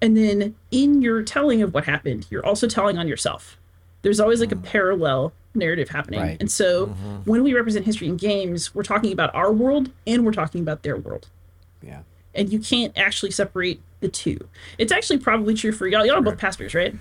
[0.00, 3.56] and then in your telling of what happened, you're also telling on yourself.
[4.02, 6.20] There's always like a parallel narrative happening.
[6.20, 6.36] Right.
[6.38, 7.16] And so mm-hmm.
[7.24, 10.82] when we represent history in games, we're talking about our world and we're talking about
[10.82, 11.28] their world.
[11.82, 12.00] Yeah.
[12.34, 14.38] And you can't actually separate the two.
[14.76, 16.04] It's actually probably true for y'all.
[16.04, 16.94] Y'all are both pastors, right?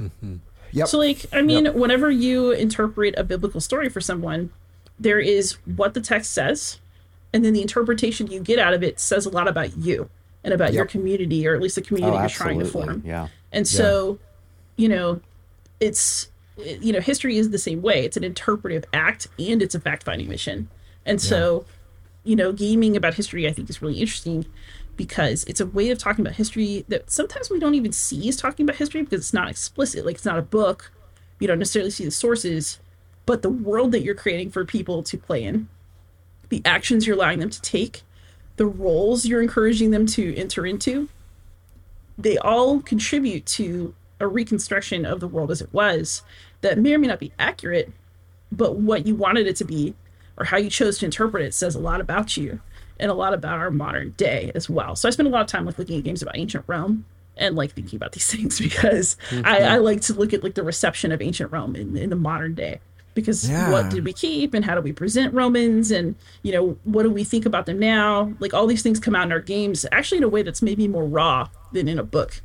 [0.00, 0.36] Mm-hmm.
[0.70, 0.88] Yep.
[0.88, 1.74] So, like, I mean, yep.
[1.74, 4.50] whenever you interpret a biblical story for someone,
[4.98, 6.78] there is what the text says,
[7.32, 10.08] and then the interpretation you get out of it says a lot about you
[10.44, 10.74] and about yep.
[10.74, 13.02] your community, or at least the community oh, you're trying to form.
[13.04, 13.28] Yeah.
[13.52, 14.18] And so,
[14.76, 14.82] yeah.
[14.82, 15.20] you know,
[15.80, 18.04] it's you know, history is the same way.
[18.04, 20.68] It's an interpretive act and it's a fact finding mission.
[21.06, 21.28] And yeah.
[21.28, 21.64] so,
[22.24, 24.46] you know, gaming about history I think is really interesting
[24.96, 28.36] because it's a way of talking about history that sometimes we don't even see as
[28.36, 30.04] talking about history because it's not explicit.
[30.04, 30.92] Like it's not a book.
[31.38, 32.78] You don't necessarily see the sources,
[33.26, 35.68] but the world that you're creating for people to play in,
[36.50, 38.02] the actions you're allowing them to take,
[38.56, 41.08] the roles you're encouraging them to enter into,
[42.18, 46.22] they all contribute to a reconstruction of the world as it was
[46.60, 47.92] that may or may not be accurate,
[48.50, 49.94] but what you wanted it to be
[50.36, 52.60] or how you chose to interpret it says a lot about you
[53.00, 54.94] and a lot about our modern day as well.
[54.94, 57.04] So I spend a lot of time like looking at games about ancient Rome
[57.36, 59.46] and like thinking about these things because mm-hmm.
[59.46, 62.16] I, I, like to look at like the reception of ancient Rome in, in the
[62.16, 62.80] modern day.
[63.14, 63.70] Because yeah.
[63.70, 67.10] what did we keep and how do we present Romans and you know what do
[67.10, 68.32] we think about them now?
[68.38, 70.88] Like all these things come out in our games actually in a way that's maybe
[70.88, 72.40] more raw than in a book.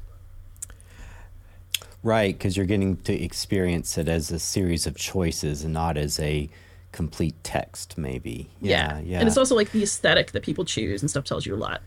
[2.03, 6.19] Right, because you're getting to experience it as a series of choices and not as
[6.19, 6.49] a
[6.91, 8.49] complete text, maybe.
[8.61, 9.01] Yeah, yeah.
[9.03, 9.19] yeah.
[9.19, 11.81] And it's also like the aesthetic that people choose and stuff tells you a lot.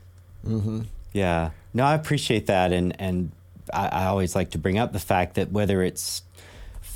[0.46, 0.82] Mm-hmm.
[1.12, 1.50] Yeah.
[1.72, 3.32] No, I appreciate that, and and
[3.72, 6.22] I, I always like to bring up the fact that whether it's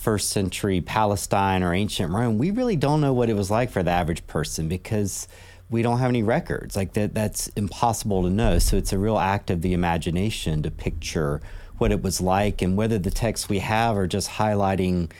[0.05, 3.83] first century Palestine or ancient Rome, we really don't know what it was like for
[3.83, 5.27] the average person because
[5.71, 6.77] we don't have any records.
[6.77, 8.59] Like that that's impossible to know.
[8.59, 11.41] So it's a real act of the imagination to picture
[11.79, 15.11] what it was like and whether the texts we have are just highlighting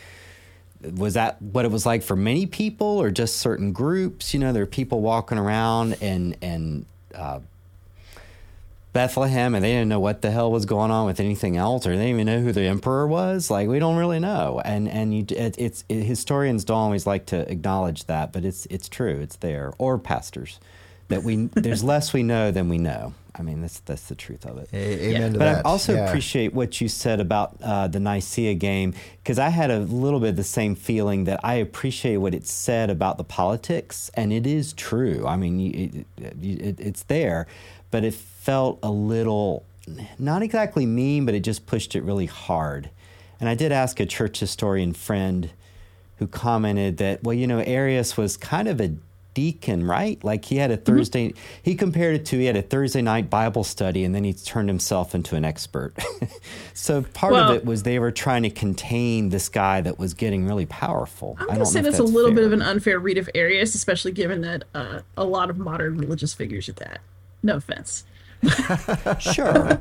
[0.99, 4.53] was that what it was like for many people or just certain groups you know
[4.53, 7.41] there are people walking around and and uh,
[8.95, 11.91] Bethlehem and they didn't know what the hell was going on with anything else or
[11.91, 15.13] they didn't even know who the emperor was like we don't really know and and
[15.13, 19.19] you it, it's it, historians don't always like to acknowledge that but it's it's true
[19.21, 20.61] it's there or pastors
[21.09, 24.47] that we there's less we know than we know I mean, that's that's the truth
[24.47, 24.69] of it.
[24.73, 25.39] A- amen yeah.
[25.39, 26.07] but I also yeah.
[26.07, 30.31] appreciate what you said about uh, the Nicaea game because I had a little bit
[30.31, 34.47] of the same feeling that I appreciate what it said about the politics, and it
[34.47, 35.27] is true.
[35.27, 36.07] I mean, it,
[36.41, 37.49] it, it's there,
[37.95, 39.65] but it felt a little
[40.19, 42.91] not exactly mean, but it just pushed it really hard.
[43.39, 45.49] And I did ask a church historian friend
[46.17, 48.97] who commented that, well, you know, Arius was kind of a
[49.33, 50.23] deacon, right?
[50.25, 50.85] Like he had a mm-hmm.
[50.87, 51.39] Thursday, mm-hmm.
[51.63, 54.69] he compared it to he had a Thursday night Bible study and then he turned
[54.69, 55.95] himself into an expert.
[56.75, 60.15] so part well, of it was they were trying to contain this guy that was
[60.15, 61.37] getting really powerful.
[61.39, 62.39] I'm going to say that's, that's, a little fair.
[62.39, 65.97] bit of an unfair read of Arius, especially given that uh, a lot of modern
[65.97, 66.99] religious figures are that.
[67.45, 68.05] No offense.
[69.21, 69.55] sure.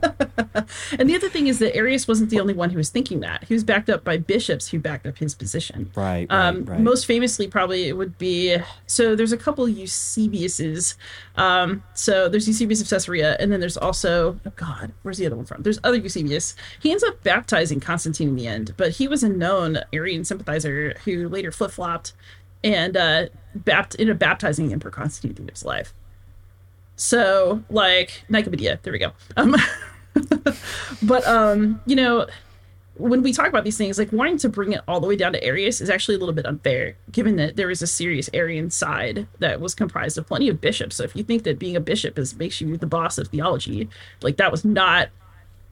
[0.97, 3.43] and the other thing is that Arius wasn't the only one who was thinking that.
[3.45, 5.91] He was backed up by bishops who backed up his position.
[5.95, 6.27] Right.
[6.29, 9.15] Um, right, Most famously, probably it would be so.
[9.15, 10.95] There's a couple Eusebiuses.
[11.35, 15.35] Um, so there's Eusebius of Caesarea, and then there's also oh God, where's the other
[15.35, 15.63] one from?
[15.63, 16.55] There's other Eusebius.
[16.81, 20.95] He ends up baptizing Constantine in the end, but he was a known Arian sympathizer
[21.05, 22.13] who later flip flopped
[22.63, 23.25] and uh,
[23.57, 25.93] bapt- ended up baptizing Emperor Constantine at the end of his life.
[26.95, 29.11] So like Nicomedia, there we go.
[29.37, 29.55] Um,
[31.03, 32.27] but um, you know,
[32.95, 35.33] when we talk about these things, like wanting to bring it all the way down
[35.33, 38.69] to Arius is actually a little bit unfair, given that there is a serious Arian
[38.69, 40.97] side that was comprised of plenty of bishops.
[40.97, 43.89] So if you think that being a bishop is makes you the boss of theology,
[44.21, 45.09] like that was not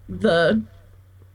[0.10, 0.62] the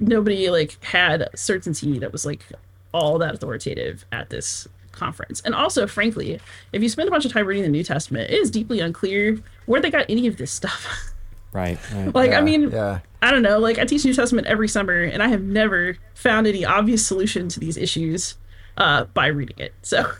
[0.01, 2.45] nobody like had certainty that was like
[2.93, 5.41] all that authoritative at this conference.
[5.43, 6.41] And also, frankly,
[6.73, 9.39] if you spend a bunch of time reading the New Testament, it is deeply unclear
[9.67, 10.87] where they got any of this stuff.
[11.53, 11.79] Right.
[11.95, 12.15] right.
[12.15, 12.99] like, yeah, I mean, yeah.
[13.23, 13.59] I don't know.
[13.59, 17.49] Like, I teach New Testament every summer, and I have never found any obvious solution
[17.49, 18.35] to these issues
[18.77, 19.73] uh, by reading it.
[19.81, 20.13] So.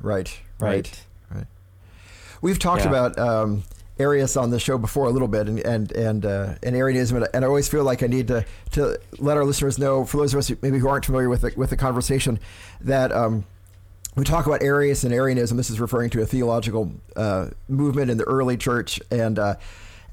[0.00, 0.38] Right.
[0.60, 1.04] Right.
[1.30, 1.46] Right.
[2.42, 2.90] we've talked yeah.
[2.90, 3.64] about um,
[3.98, 7.44] Arius on the show before a little bit, and and and uh, and Arianism, and
[7.44, 10.38] I always feel like I need to to let our listeners know, for those of
[10.38, 12.38] us who, maybe who aren't familiar with the, with the conversation,
[12.80, 13.12] that.
[13.12, 13.46] Um,
[14.16, 15.56] we talk about Arius and Arianism.
[15.56, 19.56] This is referring to a theological uh, movement in the early church, and uh,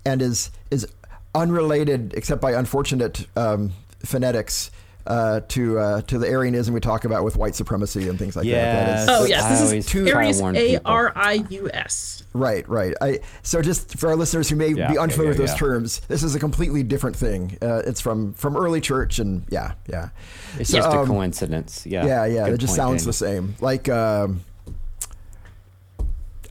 [0.06, 0.88] and is is
[1.36, 4.72] unrelated, except by unfortunate um, phonetics,
[5.08, 8.46] uh, to uh, to the Arianism we talk about with white supremacy and things like
[8.46, 9.06] yes.
[9.06, 9.06] that.
[9.08, 12.24] that is, oh yes, this is two Arius A R I U S.
[12.34, 12.94] Right, right.
[13.02, 15.60] I, so just for our listeners who may yeah, be unfamiliar yeah, yeah, with those
[15.60, 17.58] terms, this is a completely different thing.
[17.62, 20.10] Uh, it's from from early church, and yeah, yeah.
[20.58, 21.86] It's so, just um, a coincidence.
[21.86, 22.46] Yeah, yeah, yeah.
[22.46, 23.56] Good it just sounds the same.
[23.60, 24.42] Like um,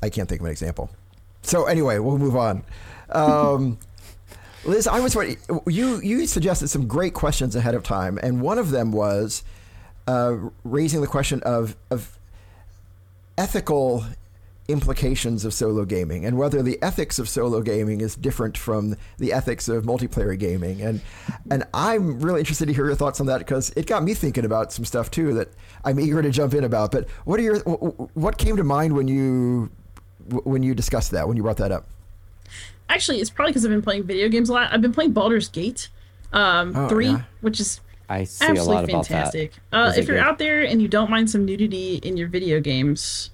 [0.03, 0.91] I can't think of an example.
[1.43, 2.63] So anyway, we'll move on.
[3.11, 3.79] Um,
[4.65, 5.15] Liz, I was
[5.67, 9.43] you you suggested some great questions ahead of time, and one of them was
[10.07, 12.19] uh, raising the question of of
[13.39, 14.05] ethical
[14.69, 19.33] implications of solo gaming and whether the ethics of solo gaming is different from the
[19.33, 20.83] ethics of multiplayer gaming.
[20.83, 21.01] And
[21.51, 24.45] and I'm really interested to hear your thoughts on that because it got me thinking
[24.45, 25.49] about some stuff too that
[25.85, 26.93] I'm eager to jump in about.
[26.93, 29.71] But what are your what came to mind when you
[30.29, 31.87] when you discussed that when you brought that up
[32.91, 34.73] actually, it's probably because I've been playing video games a lot.
[34.73, 35.89] I've been playing Baldur's Gate
[36.33, 37.23] um, oh, 3, yeah.
[37.41, 39.53] which is I see absolutely a lot fantastic.
[39.73, 40.27] Uh, if you're good?
[40.27, 43.31] out there and you don't mind some nudity in your video games,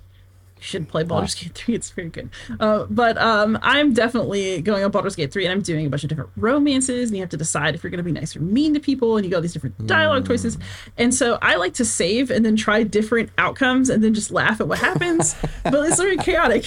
[0.66, 1.74] should play Baldur's Gate 3.
[1.74, 2.30] It's very good.
[2.58, 6.02] Uh, but um, I'm definitely going on Baldur's Gate 3 and I'm doing a bunch
[6.02, 8.40] of different romances and you have to decide if you're going to be nice or
[8.40, 10.28] mean to people and you got these different dialogue mm.
[10.28, 10.58] choices.
[10.98, 14.60] And so I like to save and then try different outcomes and then just laugh
[14.60, 15.36] at what happens.
[15.62, 16.66] but it's very chaotic.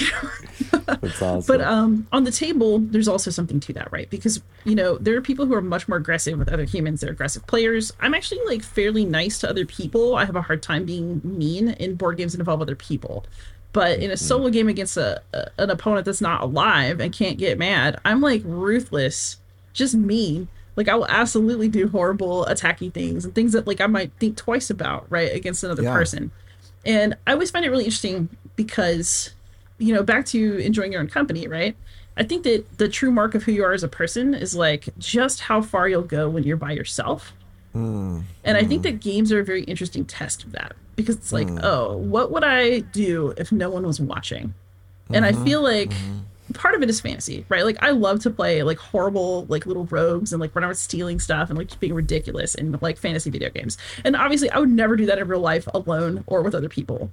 [0.86, 1.44] That's awesome.
[1.46, 4.10] But um, on the table, there's also something to that, right?
[4.10, 7.02] Because, you know, there are people who are much more aggressive with other humans.
[7.02, 7.92] They're aggressive players.
[8.00, 10.16] I'm actually like fairly nice to other people.
[10.16, 13.26] I have a hard time being mean in board games that involve other people.
[13.72, 14.26] But in a mm-hmm.
[14.26, 18.22] solo game against a, a, an opponent that's not alive and can't get mad, I'm
[18.22, 19.38] like ruthless,
[19.74, 20.48] just mean.
[20.76, 24.38] Like I will absolutely do horrible attacking things and things that like I might think
[24.38, 25.94] twice about, right, against another yeah.
[25.94, 26.32] person.
[26.86, 29.32] And I always find it really interesting because,
[29.78, 31.76] you know, back to enjoying your own company, right?
[32.18, 34.90] I think that the true mark of who you are as a person is like
[34.98, 37.34] just how far you'll go when you're by yourself.
[37.80, 38.24] Mm.
[38.44, 41.48] And I think that games are a very interesting test of that because it's like,
[41.48, 41.60] mm.
[41.64, 44.54] oh, what would I do if no one was watching?
[45.12, 45.42] And mm-hmm.
[45.42, 46.54] I feel like mm-hmm.
[46.54, 47.64] part of it is fantasy, right?
[47.64, 51.20] Like I love to play like horrible like little rogues and like run around stealing
[51.20, 53.78] stuff and like just being ridiculous in like fantasy video games.
[54.04, 57.12] And obviously I would never do that in real life alone or with other people.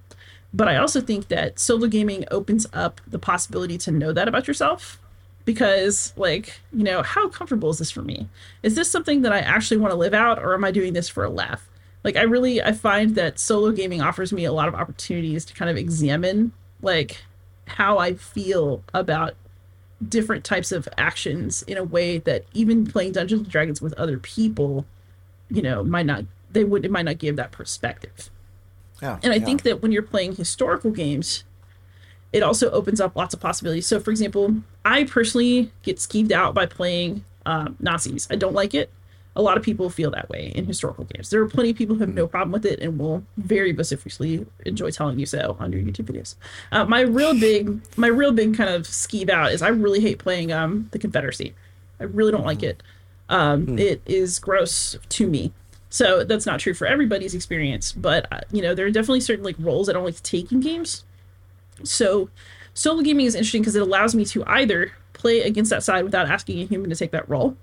[0.52, 4.46] But I also think that solo gaming opens up the possibility to know that about
[4.46, 4.98] yourself
[5.46, 8.28] because like you know how comfortable is this for me?
[8.62, 11.08] Is this something that i actually want to live out or am i doing this
[11.08, 11.66] for a laugh?
[12.04, 15.54] Like i really i find that solo gaming offers me a lot of opportunities to
[15.54, 17.24] kind of examine like
[17.66, 19.34] how i feel about
[20.06, 24.18] different types of actions in a way that even playing dungeons and dragons with other
[24.18, 24.84] people
[25.48, 28.30] you know might not they would it might not give that perspective.
[29.00, 29.44] Yeah, and i yeah.
[29.44, 31.44] think that when you're playing historical games
[32.36, 33.86] it also opens up lots of possibilities.
[33.86, 38.28] So, for example, I personally get skeeved out by playing um, Nazis.
[38.30, 38.90] I don't like it.
[39.36, 41.30] A lot of people feel that way in historical games.
[41.30, 44.44] There are plenty of people who have no problem with it and will very vociferously
[44.66, 46.34] enjoy telling you so on your YouTube videos.
[46.72, 50.18] Uh, my real big, my real big kind of skeeve out is I really hate
[50.18, 51.54] playing um, the Confederacy.
[51.98, 52.82] I really don't like it.
[53.30, 53.80] Um, mm.
[53.80, 55.54] It is gross to me.
[55.88, 59.44] So that's not true for everybody's experience, but uh, you know there are definitely certain
[59.44, 61.04] like roles I don't like to take in games.
[61.84, 62.30] So
[62.74, 66.28] solo gaming is interesting because it allows me to either play against that side without
[66.28, 67.56] asking a human to take that role,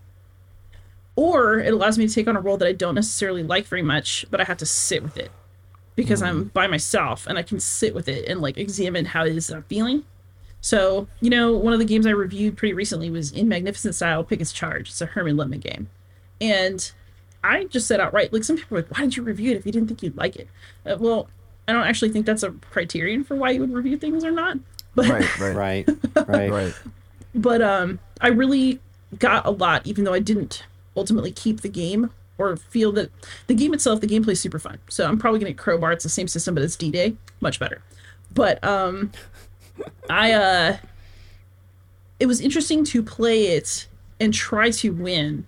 [1.16, 3.84] or it allows me to take on a role that I don't necessarily like very
[3.84, 5.32] much, but I have to sit with it
[5.96, 6.28] because mm.
[6.28, 9.48] I'm by myself and I can sit with it and like examine how it is
[9.48, 10.04] that I'm feeling.
[10.62, 14.24] So, you know, one of the games I reviewed pretty recently was in Magnificent Style
[14.24, 14.90] Pickett's Charge.
[14.90, 15.90] It's a Hermann Luttmann game.
[16.40, 16.90] And
[17.44, 19.66] I just said outright, like some people are like, why did you review it if
[19.66, 20.48] you didn't think you'd like it?
[20.86, 21.28] Uh, well,
[21.68, 24.58] I don't actually think that's a criterion for why you would review things or not.
[24.96, 25.90] But right, right, right,
[26.28, 26.74] right, right.
[27.36, 28.80] But um, I really
[29.20, 33.10] got a lot, even though I didn't ultimately keep the game or feel that
[33.48, 34.80] the game itself, the gameplay is super fun.
[34.90, 35.92] So I'm probably gonna crowbar.
[35.92, 37.82] It's the same system, but it's D Day, much better.
[38.34, 39.12] But um,
[40.10, 40.78] I uh,
[42.20, 43.88] it was interesting to play it
[44.20, 45.46] and try to win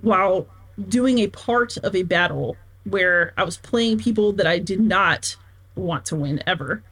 [0.00, 0.46] while
[0.88, 2.56] doing a part of a battle
[2.90, 5.36] where I was playing people that I did not
[5.74, 6.82] want to win ever.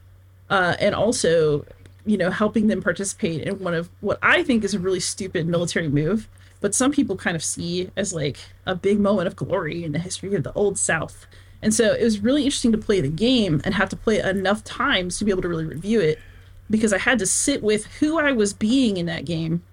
[0.49, 1.65] Uh, and also,
[2.05, 5.45] you know, helping them participate in one of what I think is a really stupid
[5.45, 6.29] military move,
[6.61, 9.99] but some people kind of see as like a big moment of glory in the
[9.99, 11.27] history of the Old South.
[11.61, 14.63] And so it was really interesting to play the game and have to play enough
[14.63, 16.19] times to be able to really review it.
[16.69, 19.63] because I had to sit with who I was being in that game.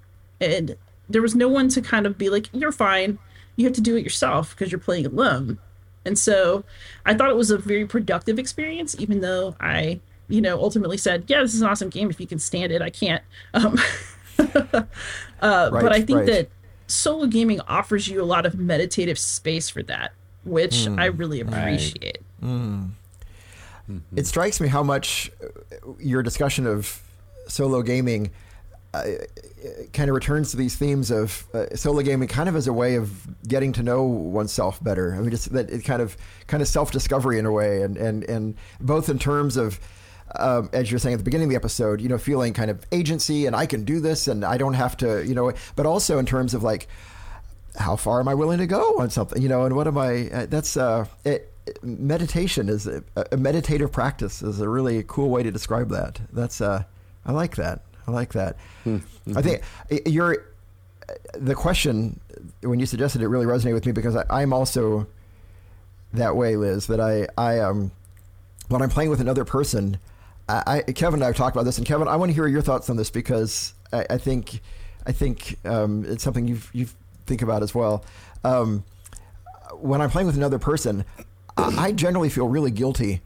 [0.40, 0.76] And
[1.08, 3.18] there was no one to kind of be like, you're fine.
[3.56, 5.58] You have to do it yourself because you're playing alone.
[6.05, 6.64] And so
[7.07, 11.24] I thought it was a very productive experience, even though I, you know, ultimately said,
[11.28, 12.11] yeah, this is an awesome game.
[12.11, 13.22] If you can stand it, I can't.
[13.55, 13.78] Um,
[14.38, 14.84] uh,
[15.40, 16.26] right, but I think right.
[16.26, 16.48] that
[16.86, 20.12] solo gaming offers you a lot of meditative space for that,
[20.44, 22.18] which mm, I really appreciate.
[22.40, 22.50] Right.
[22.50, 22.90] Mm.
[23.90, 24.18] Mm-hmm.
[24.18, 25.30] It strikes me how much
[25.98, 27.02] your discussion of
[27.48, 28.30] solo gaming
[29.92, 32.97] kind of returns to these themes of uh, solo gaming kind of as a way
[32.97, 35.14] of getting to know oneself better.
[35.14, 36.16] I mean, just that it kind of
[36.47, 39.80] kind of self discovery in a way, and and and both in terms of.
[40.36, 42.84] Um, as you're saying at the beginning of the episode, you know, feeling kind of
[42.90, 46.18] agency and I can do this and I don't have to, you know, but also
[46.18, 46.88] in terms of like,
[47.76, 50.30] how far am I willing to go on something, you know, and what am I,
[50.30, 55.45] uh, that's, uh, it, meditation is a, a, meditative practice is a really cool way
[55.45, 56.20] to describe that.
[56.32, 56.82] That's, uh,
[57.24, 57.82] I like that.
[58.07, 58.57] I like that.
[58.84, 59.38] Mm-hmm.
[59.38, 59.62] I think
[60.07, 60.46] you're
[61.34, 62.20] the question
[62.62, 65.07] when you suggested it really resonated with me because I, am also
[66.12, 66.86] that way, Liz.
[66.86, 67.90] That I I um
[68.68, 69.98] when I'm playing with another person,
[70.48, 72.46] I, I Kevin and I have talked about this, and Kevin, I want to hear
[72.46, 74.61] your thoughts on this because I, I think
[75.07, 76.88] I think um, it's something you you
[77.26, 78.05] think about as well.
[78.42, 78.84] Um,
[79.80, 81.05] when I'm playing with another person,
[81.57, 83.20] I generally feel really guilty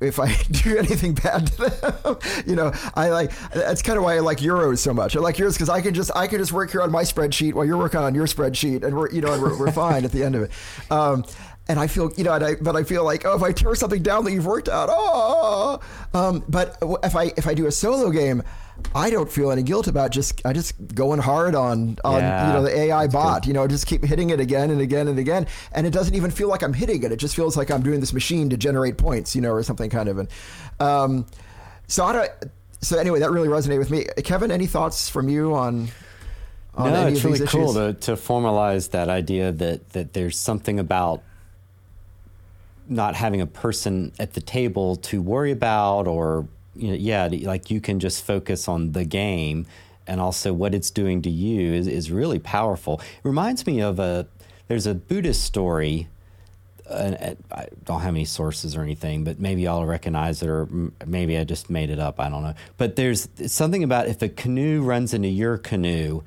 [0.00, 2.18] if I do anything bad to them.
[2.46, 5.16] you know, I like that's kind of why I like Euros so much.
[5.16, 7.54] I like Euros because I can just I can just work here on my spreadsheet
[7.54, 10.24] while you're working on your spreadsheet, and we're you know we're, we're fine at the
[10.24, 10.50] end of it.
[10.90, 11.24] Um,
[11.68, 14.02] and I feel, you know, I, but I feel like, oh, if I tear something
[14.02, 15.78] down that you've worked out, oh,
[16.12, 18.42] um, but if I if I do a solo game,
[18.94, 22.52] I don't feel any guilt about just I just going hard on on yeah, you
[22.52, 23.42] know the AI bot.
[23.42, 23.48] Good.
[23.48, 26.30] You know, just keep hitting it again and again and again, and it doesn't even
[26.30, 27.12] feel like I'm hitting it.
[27.12, 29.90] It just feels like I'm doing this machine to generate points, you know, or something
[29.90, 30.18] kind of.
[30.18, 30.28] And
[30.80, 31.26] um,
[31.86, 32.30] so I don't.
[32.80, 34.06] So anyway, that really resonated with me.
[34.24, 35.88] Kevin, any thoughts from you on?
[36.74, 41.22] on no, it's really cool to, to formalize that idea that that there's something about
[42.88, 46.48] not having a person at the table to worry about or
[46.80, 49.66] you know, yeah, like you can just focus on the game
[50.06, 53.00] and also what it's doing to you is, is really powerful.
[53.00, 54.26] It reminds me of a
[54.68, 56.08] there's a Buddhist story.
[56.88, 57.36] I
[57.84, 60.68] don't have any sources or anything, but maybe I'll recognize it, or
[61.06, 62.18] maybe I just made it up.
[62.18, 62.54] I don't know.
[62.78, 66.22] But there's something about if a canoe runs into your canoe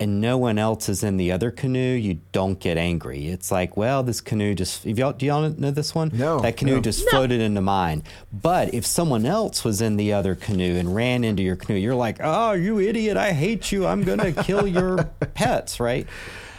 [0.00, 3.26] and no one else is in the other canoe, you don't get angry.
[3.26, 6.10] It's like, well, this canoe just, y'all, do y'all know this one?
[6.14, 6.38] No.
[6.40, 6.80] That canoe no.
[6.80, 7.10] just no.
[7.10, 8.04] floated into mine.
[8.32, 11.96] But if someone else was in the other canoe and ran into your canoe, you're
[11.96, 13.86] like, oh, you idiot, I hate you.
[13.86, 16.06] I'm going to kill your pets, right?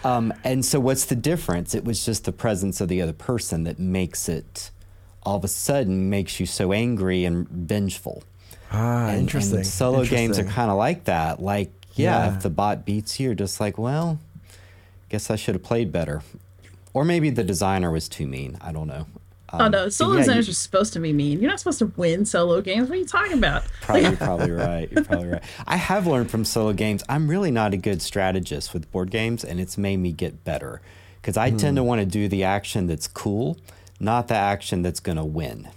[0.04, 1.74] Um, and so what's the difference?
[1.74, 4.72] It was just the presence of the other person that makes it,
[5.24, 8.24] all of a sudden, makes you so angry and vengeful.
[8.72, 9.60] Ah, and, interesting.
[9.60, 10.18] And solo interesting.
[10.18, 11.42] games are kind of like that.
[11.42, 14.20] Like, yeah, yeah, if the bot beats you, you're just like, well,
[15.10, 16.22] guess I should have played better.
[16.94, 18.58] Or maybe the designer was too mean.
[18.62, 19.06] I don't know.
[19.52, 21.40] Um, oh no, solo yeah, designers you, are supposed to be mean.
[21.40, 22.88] You're not supposed to win solo games.
[22.88, 23.64] What are you talking about?
[23.82, 24.92] Probably, you're probably right.
[24.92, 25.44] You're probably right.
[25.66, 27.04] I have learned from solo games.
[27.10, 30.82] I'm really not a good strategist with board games, and it's made me get better
[31.20, 31.88] because I tend to hmm.
[31.88, 33.58] want to do the action that's cool,
[34.00, 35.70] not the action that's going to win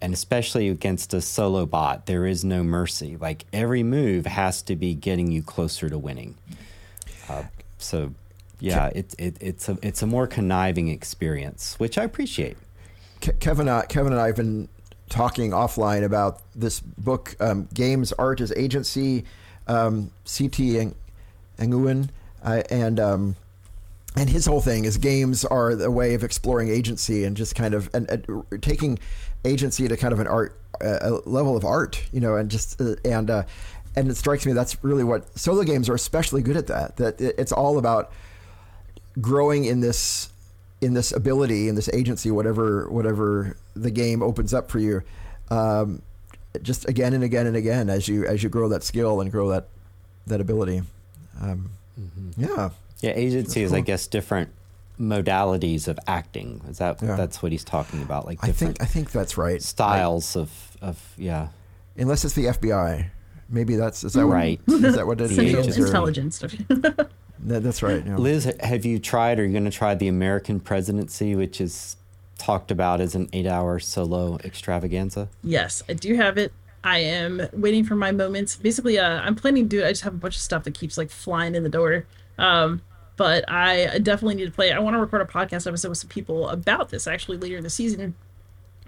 [0.00, 3.16] and especially against a solo bot, there is no mercy.
[3.16, 6.36] Like every move has to be getting you closer to winning.
[7.28, 7.44] Uh,
[7.78, 8.12] so,
[8.60, 12.56] yeah, it, it, it's a it's a more conniving experience, which I appreciate.
[13.40, 14.68] Kevin, uh, Kevin and I have been
[15.08, 19.24] talking offline about this book, um, Games Art as Agency,
[19.66, 20.92] um, C.T.
[21.58, 22.08] Nguyen,
[22.44, 23.36] uh, and um,
[24.16, 27.74] and his whole thing is games are a way of exploring agency and just kind
[27.74, 28.98] of and, and taking
[29.44, 32.96] agency to kind of an art a level of art, you know, and just uh,
[33.04, 33.42] and uh,
[33.94, 36.96] and it strikes me that's really what solo games are especially good at that.
[36.96, 38.12] That it's all about
[39.20, 40.30] growing in this
[40.80, 45.02] in this ability in this agency, whatever whatever the game opens up for you.
[45.50, 46.02] Um,
[46.62, 49.48] just again and again and again as you as you grow that skill and grow
[49.50, 49.68] that
[50.26, 50.82] that ability.
[51.40, 52.42] Um, mm-hmm.
[52.42, 52.70] Yeah.
[53.02, 54.50] Yeah, agency is, I guess, different
[55.00, 56.62] modalities of acting.
[56.68, 57.16] Is that yeah.
[57.16, 58.26] that's what he's talking about?
[58.26, 59.62] Like I think I think that's right.
[59.62, 61.48] Styles I, of of yeah.
[61.96, 63.06] Unless it's the FBI,
[63.48, 64.60] maybe that's is that right?
[64.66, 65.78] What, is that what it is?
[65.78, 66.54] Intelligence stuff.
[67.40, 68.04] that's right.
[68.04, 68.16] Yeah.
[68.16, 69.38] Liz, have you tried?
[69.38, 71.96] Or are you going to try the American presidency, which is
[72.38, 75.28] talked about as an eight-hour solo extravaganza?
[75.42, 76.52] Yes, I do have it.
[76.84, 78.56] I am waiting for my moments.
[78.56, 79.86] Basically, uh, I'm planning to do it.
[79.86, 82.06] I just have a bunch of stuff that keeps like flying in the door.
[82.38, 82.82] Um,
[83.16, 84.72] but I definitely need to play.
[84.72, 87.64] I want to record a podcast episode with some people about this actually later in
[87.64, 88.14] the season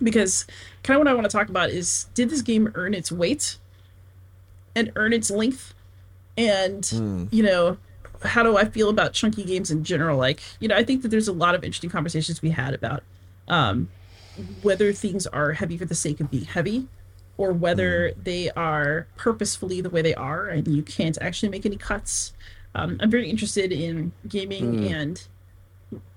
[0.03, 0.47] because
[0.83, 3.59] kind of what I want to talk about is did this game earn its weight
[4.75, 5.75] and earn its length
[6.37, 7.29] and mm.
[7.33, 7.77] you know
[8.23, 11.09] how do i feel about chunky games in general like you know i think that
[11.09, 13.03] there's a lot of interesting conversations we had about
[13.49, 13.89] um,
[14.63, 16.87] whether things are heavy for the sake of being heavy
[17.37, 18.25] or whether mm.
[18.25, 22.33] they are purposefully the way they are and you can't actually make any cuts
[22.79, 24.91] um, i'm very interested in gaming mm.
[24.91, 25.27] and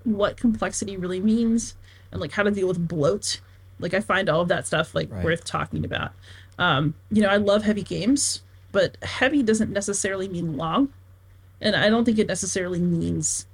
[0.04, 1.76] what complexity really means
[2.12, 3.40] and like how to deal with bloat
[3.80, 5.24] like i find all of that stuff like right.
[5.24, 6.12] worth talking about
[6.60, 8.42] um, you know i love heavy games
[8.72, 10.90] but heavy doesn't necessarily mean long.
[11.60, 13.46] And I don't think it necessarily means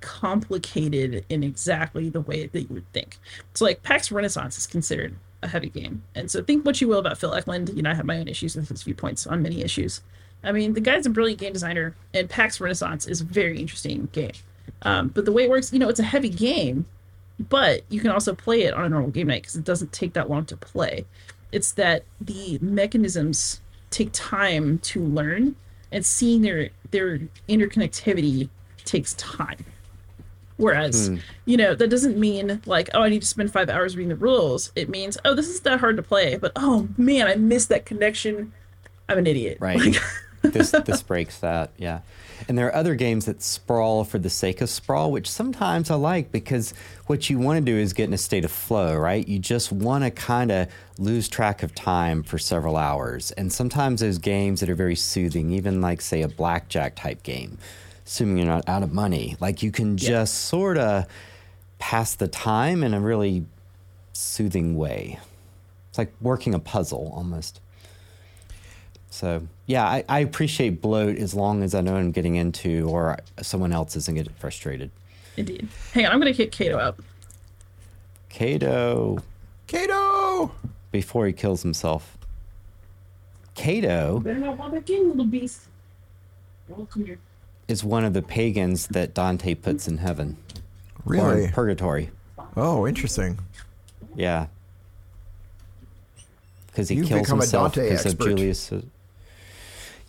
[0.00, 3.18] complicated in exactly the way that you would think.
[3.54, 6.02] So, like, PAX Renaissance is considered a heavy game.
[6.14, 7.70] And so, think what you will about Phil Eklund.
[7.74, 10.00] You know, I have my own issues with his viewpoints on many issues.
[10.44, 14.08] I mean, the guy's a brilliant game designer, and PAX Renaissance is a very interesting
[14.12, 14.32] game.
[14.82, 16.86] Um, but the way it works, you know, it's a heavy game,
[17.38, 20.12] but you can also play it on a normal game night because it doesn't take
[20.14, 21.04] that long to play.
[21.52, 25.54] It's that the mechanisms take time to learn
[25.92, 27.18] and seeing their their
[27.48, 28.48] interconnectivity
[28.84, 29.64] takes time
[30.56, 31.16] whereas hmm.
[31.44, 34.16] you know that doesn't mean like oh i need to spend five hours reading the
[34.16, 37.68] rules it means oh this is that hard to play but oh man i missed
[37.68, 38.52] that connection
[39.08, 39.96] i'm an idiot right like,
[40.42, 42.00] this this breaks that yeah
[42.48, 45.94] and there are other games that sprawl for the sake of sprawl, which sometimes I
[45.94, 46.74] like because
[47.06, 49.26] what you want to do is get in a state of flow, right?
[49.26, 50.68] You just want to kind of
[50.98, 53.30] lose track of time for several hours.
[53.32, 57.58] And sometimes those games that are very soothing, even like, say, a blackjack type game,
[58.06, 60.08] assuming you're not out of money, like you can yeah.
[60.08, 61.06] just sort of
[61.78, 63.44] pass the time in a really
[64.12, 65.18] soothing way.
[65.90, 67.60] It's like working a puzzle almost.
[69.10, 73.18] So yeah, I, I, appreciate bloat as long as I know I'm getting into, or
[73.40, 74.90] someone else isn't getting frustrated.
[75.38, 75.66] Indeed.
[75.94, 76.98] Hang on, I'm gonna kick Cato out.
[78.28, 79.22] Cato.
[79.66, 80.52] Cato.
[80.90, 82.18] Before he kills himself.
[83.54, 84.20] Cato.
[84.20, 85.62] Better not walk back in, little beast.
[86.68, 87.18] Welcome here.
[87.66, 90.36] Is one of the pagans that Dante puts in heaven.
[91.06, 91.48] Really?
[91.48, 92.10] purgatory.
[92.58, 93.38] Oh, interesting.
[94.14, 94.48] Yeah.
[96.66, 98.70] Because he You've kills himself because of Julius.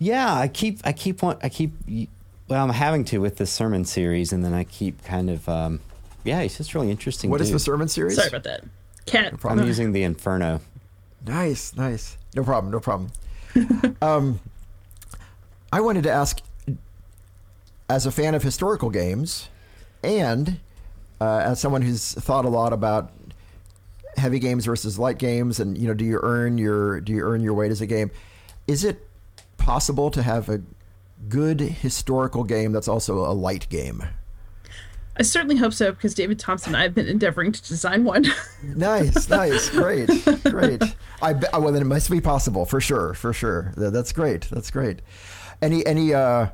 [0.03, 1.71] Yeah, I keep I keep want I keep
[2.49, 5.79] well I'm having to with this sermon series, and then I keep kind of um,
[6.25, 7.29] yeah, he's just really interesting.
[7.29, 7.47] What dude.
[7.47, 8.15] is the sermon series?
[8.15, 8.65] Sorry about that.
[9.05, 9.41] Cat.
[9.41, 10.59] No I'm using the Inferno.
[11.25, 12.17] Nice, nice.
[12.35, 12.71] No problem.
[12.71, 13.11] No problem.
[14.01, 14.41] um,
[15.71, 16.41] I wanted to ask,
[17.89, 19.47] as a fan of historical games,
[20.03, 20.59] and
[21.21, 23.13] uh, as someone who's thought a lot about
[24.17, 27.41] heavy games versus light games, and you know, do you earn your do you earn
[27.41, 28.11] your weight as a game?
[28.67, 29.07] Is it
[29.63, 30.61] possible to have a
[31.29, 34.03] good historical game that's also a light game?
[35.15, 38.25] I certainly hope so because David Thompson and I have been endeavoring to design one.
[38.63, 40.09] nice, nice, great,
[40.43, 40.81] great.
[41.21, 43.73] I well then it must be possible for sure, for sure.
[43.77, 44.49] That's great.
[44.49, 45.01] That's great.
[45.61, 46.47] Any any uh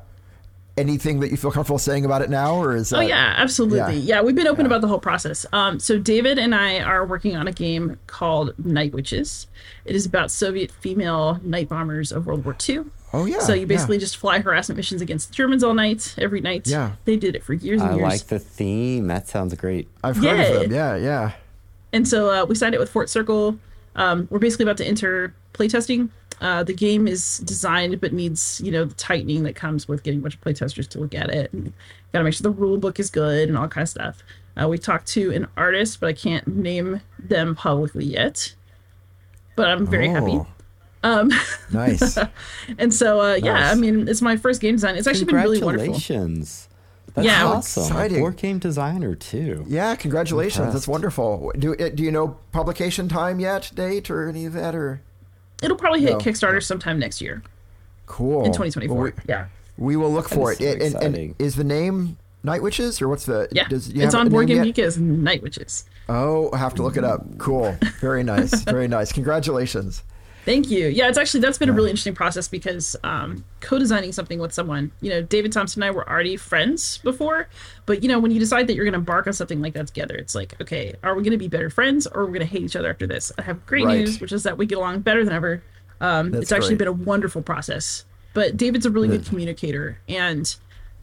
[0.76, 3.34] anything that you feel comfortable saying about it now or is oh, that, oh yeah
[3.36, 4.68] absolutely yeah, yeah we've been open yeah.
[4.68, 8.54] about the whole process um, so david and i are working on a game called
[8.64, 9.46] night witches
[9.84, 12.78] it is about soviet female night bombers of world war ii
[13.12, 14.00] oh yeah so you basically yeah.
[14.00, 17.42] just fly harassment missions against the germans all night every night yeah they did it
[17.42, 20.42] for years and i years I like the theme that sounds great i've heard yeah.
[20.42, 21.32] of them yeah yeah
[21.92, 23.58] and so uh, we signed it with fort circle
[23.96, 28.72] um, we're basically about to enter playtesting uh, the game is designed but needs, you
[28.72, 31.52] know, the tightening that comes with getting a bunch of playtesters to look at it.
[31.52, 31.72] And
[32.12, 34.22] got to make sure the rule book is good and all kind of stuff.
[34.60, 38.54] Uh, we talked to an artist, but I can't name them publicly yet.
[39.54, 40.12] But I'm very oh.
[40.12, 40.50] happy.
[41.02, 41.30] Um,
[41.72, 42.18] nice.
[42.78, 43.70] and so, uh, yeah.
[43.70, 44.96] I mean, it's my first game design.
[44.96, 45.94] It's actually been really wonderful.
[45.94, 46.68] Congratulations.
[47.14, 47.84] That's yeah, awesome.
[47.84, 48.20] Exciting.
[48.20, 49.64] Board game designer too.
[49.66, 50.72] Yeah, congratulations.
[50.72, 51.52] That's wonderful.
[51.58, 55.02] Do do you know publication time yet, date or any of that or?
[55.62, 56.18] It'll probably hit no.
[56.18, 57.42] Kickstarter sometime next year.
[58.06, 58.44] Cool.
[58.44, 58.96] In 2024.
[58.96, 59.46] Well, we, yeah.
[59.76, 60.58] We will look for it.
[60.58, 63.48] So and, and, is the name Night Witches or what's the?
[63.52, 63.68] Yeah.
[63.68, 65.84] Does, it's on Board Game Geek as Night Witches.
[66.08, 67.38] Oh, I have to look it up.
[67.38, 67.76] Cool.
[68.00, 68.62] Very nice.
[68.62, 69.12] Very nice.
[69.12, 70.02] Congratulations.
[70.44, 70.88] Thank you.
[70.88, 74.90] Yeah, it's actually that's been a really interesting process because um, co-designing something with someone,
[75.00, 77.48] you know, David Thompson and I were already friends before,
[77.86, 79.88] but you know, when you decide that you're going to embark on something like that
[79.88, 82.46] together, it's like, okay, are we going to be better friends or are we going
[82.46, 83.30] to hate each other after this?
[83.38, 83.98] I have great right.
[83.98, 85.62] news, which is that we get along better than ever.
[86.00, 86.78] Um, it's actually great.
[86.78, 88.04] been a wonderful process.
[88.32, 90.54] But David's a really good communicator, and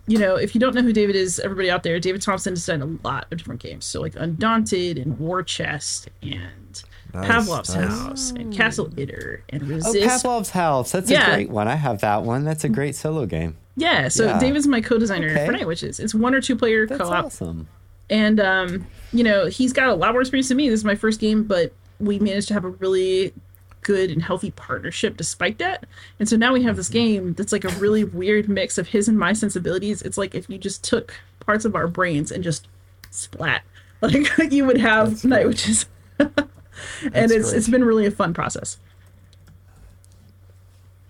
[0.07, 2.65] you know, if you don't know who David is, everybody out there, David Thompson has
[2.65, 3.85] done a lot of different games.
[3.85, 6.81] So like Undaunted and War Chest and
[7.21, 7.87] Nice, Pavlov's nice.
[7.87, 9.97] House and Castle Itter and oh, Resist.
[9.97, 10.91] Oh, Pavlov's House.
[10.91, 11.31] That's yeah.
[11.31, 11.67] a great one.
[11.67, 12.43] I have that one.
[12.45, 13.57] That's a great solo game.
[13.75, 14.07] Yeah.
[14.07, 14.39] So yeah.
[14.39, 15.45] David's my co-designer okay.
[15.45, 15.99] for Night Witches.
[15.99, 17.25] It's one or two player That's co-op.
[17.25, 17.67] Awesome.
[18.09, 20.69] And um, you know, he's got a lot more experience than me.
[20.69, 23.33] This is my first game, but we managed to have a really
[23.81, 25.85] good and healthy partnership despite that.
[26.19, 26.93] And so now we have this mm-hmm.
[26.93, 30.01] game that's like a really weird mix of his and my sensibilities.
[30.01, 32.67] It's like if you just took parts of our brains and just
[33.11, 33.63] splat,
[34.01, 35.85] like you would have that's night witches.
[37.13, 37.57] and it's great.
[37.57, 38.77] it's been really a fun process.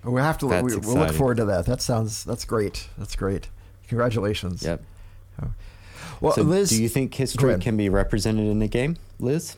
[0.04, 0.48] We have to.
[0.48, 1.66] we, will look forward to that.
[1.66, 2.24] That sounds.
[2.24, 2.88] That's great.
[2.98, 3.50] That's great.
[3.88, 4.64] Congratulations.
[4.64, 4.82] Yep.
[5.42, 5.52] Oh.
[6.22, 9.58] Well, so Liz, do you think history can be represented in the game, Liz?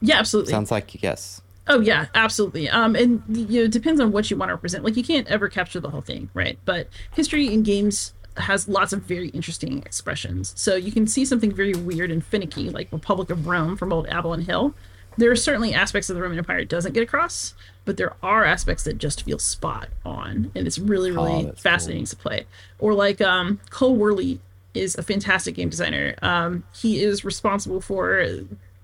[0.00, 0.52] Yeah, absolutely.
[0.52, 1.40] Sounds like yes.
[1.66, 2.68] Oh yeah, absolutely.
[2.68, 4.84] Um, and you know, it depends on what you want to represent.
[4.84, 6.58] Like you can't ever capture the whole thing, right?
[6.64, 10.52] But history in games has lots of very interesting expressions.
[10.56, 14.06] So you can see something very weird and finicky, like Republic of Rome from old
[14.08, 14.74] Avalon Hill.
[15.18, 17.54] There are certainly aspects of the Roman Empire it doesn't get across,
[17.84, 22.04] but there are aspects that just feel spot on, and it's really, really oh, fascinating
[22.04, 22.10] cool.
[22.10, 22.46] to play.
[22.78, 24.38] Or like um, Cole Wehrle
[24.74, 26.14] is a fantastic game designer.
[26.22, 28.24] Um, he is responsible for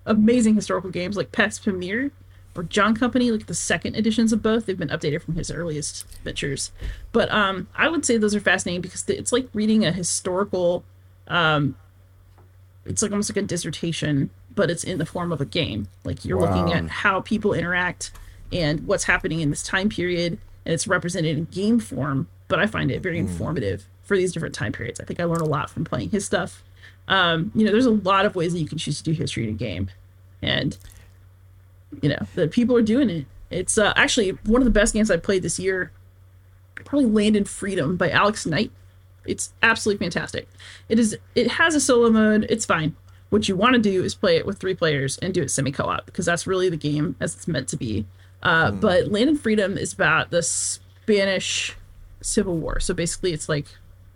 [0.07, 2.11] amazing historical games like Pax Pamir
[2.57, 4.66] or John Company, like the second editions of both.
[4.66, 6.72] They've been updated from his earliest ventures.
[7.12, 10.85] But um, I would say those are fascinating because it's like reading a historical.
[11.28, 11.76] Um,
[12.85, 15.88] it's like almost like a dissertation, but it's in the form of a game.
[16.05, 16.55] Like you're wow.
[16.55, 18.12] looking at how people interact
[18.52, 22.28] and what's happening in this time period, and it's represented in game form.
[22.48, 23.28] But I find it very mm.
[23.28, 25.00] informative for these different time periods.
[25.00, 26.62] I think I learned a lot from playing his stuff.
[27.09, 29.44] Um, you know, there's a lot of ways that you can choose to do history
[29.44, 29.90] in a game,
[30.42, 30.76] and
[32.02, 33.26] you know the people are doing it.
[33.50, 35.90] It's uh, actually one of the best games I played this year.
[36.84, 38.70] Probably Land and Freedom by Alex Knight.
[39.24, 40.48] It's absolutely fantastic.
[40.88, 41.16] It is.
[41.34, 42.46] It has a solo mode.
[42.48, 42.94] It's fine.
[43.30, 45.72] What you want to do is play it with three players and do it semi
[45.72, 48.06] co-op because that's really the game as it's meant to be.
[48.42, 48.80] Uh, mm.
[48.80, 51.76] But Land and Freedom is about the Spanish
[52.20, 52.80] Civil War.
[52.80, 53.66] So basically, it's like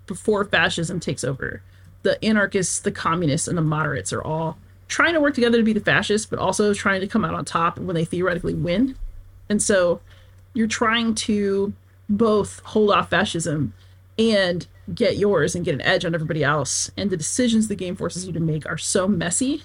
[0.07, 1.63] before fascism takes over.
[2.03, 4.57] The anarchists, the communists, and the moderates are all
[4.89, 7.45] trying to work together to be the fascists, but also trying to come out on
[7.45, 8.97] top when they theoretically win.
[9.49, 10.01] And so
[10.55, 11.73] you're trying to
[12.09, 13.75] both hold off fascism
[14.19, 16.91] and get yours and get an edge on everybody else.
[16.97, 19.63] And the decisions the game forces you to make are so messy.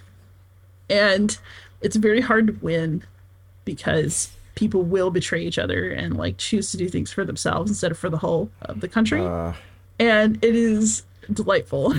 [0.89, 1.37] And
[1.81, 3.03] it's very hard to win
[3.65, 7.91] because people will betray each other and like choose to do things for themselves instead
[7.91, 9.21] of for the whole of the country.
[9.21, 9.53] Uh,
[9.99, 11.95] and it is delightful.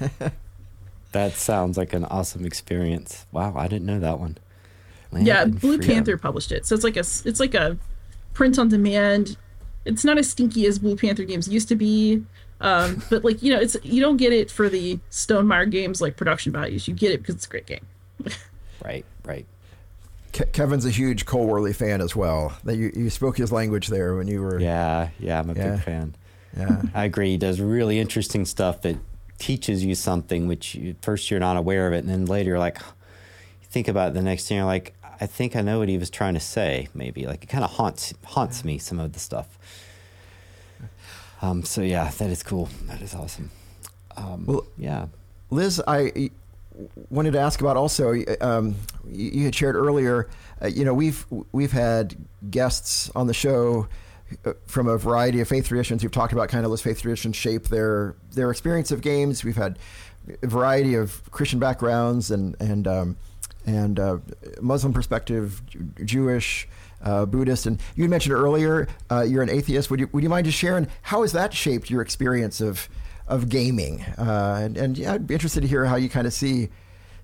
[1.12, 3.26] that sounds like an awesome experience.
[3.32, 4.38] Wow, I didn't know that one.
[5.10, 5.78] Land yeah, Blue.
[5.78, 7.78] Panther published it, so it's like a it's like a
[8.34, 9.36] print on demand.
[9.88, 12.22] It's not as stinky as Blue Panther games used to be,
[12.60, 16.16] um, but like you know, it's you don't get it for the Stonemaier games like
[16.16, 16.88] production values.
[16.88, 17.86] You get it because it's a great game.
[18.84, 19.46] right, right.
[20.32, 22.56] Ke- Kevin's a huge Cole Wehrle fan as well.
[22.64, 24.60] That you, you spoke his language there when you were.
[24.60, 25.70] Yeah, yeah, I'm a yeah.
[25.70, 26.14] big fan.
[26.56, 27.30] Yeah, I agree.
[27.30, 28.96] He does really interesting stuff that
[29.38, 32.58] teaches you something, which you, first you're not aware of it, and then later you're
[32.58, 35.88] like, you think about it the next thing, you're like, I think I know what
[35.88, 36.88] he was trying to say.
[36.94, 39.58] Maybe like it kind of haunts haunts me some of the stuff.
[41.42, 42.68] Um, so yeah, that is cool.
[42.86, 43.50] That is awesome.
[44.16, 45.06] Um, well, yeah,
[45.50, 46.30] Liz, I
[47.10, 48.14] wanted to ask about also.
[48.40, 50.28] Um, you had shared earlier.
[50.62, 52.16] Uh, you know, we've we've had
[52.50, 53.88] guests on the show
[54.44, 56.02] uh, from a variety of faith traditions.
[56.02, 59.44] We've talked about kind of those faith traditions shape their their experience of games.
[59.44, 59.78] We've had
[60.42, 63.16] a variety of Christian backgrounds and and um,
[63.68, 64.18] and uh,
[64.60, 65.62] Muslim perspective,
[66.04, 66.66] Jewish,
[67.02, 69.90] uh, Buddhist, and you mentioned earlier uh, you're an atheist.
[69.90, 72.88] Would you would you mind just sharing how has that shaped your experience of
[73.26, 74.02] of gaming?
[74.16, 76.70] Uh, and, and yeah, I'd be interested to hear how you kind of see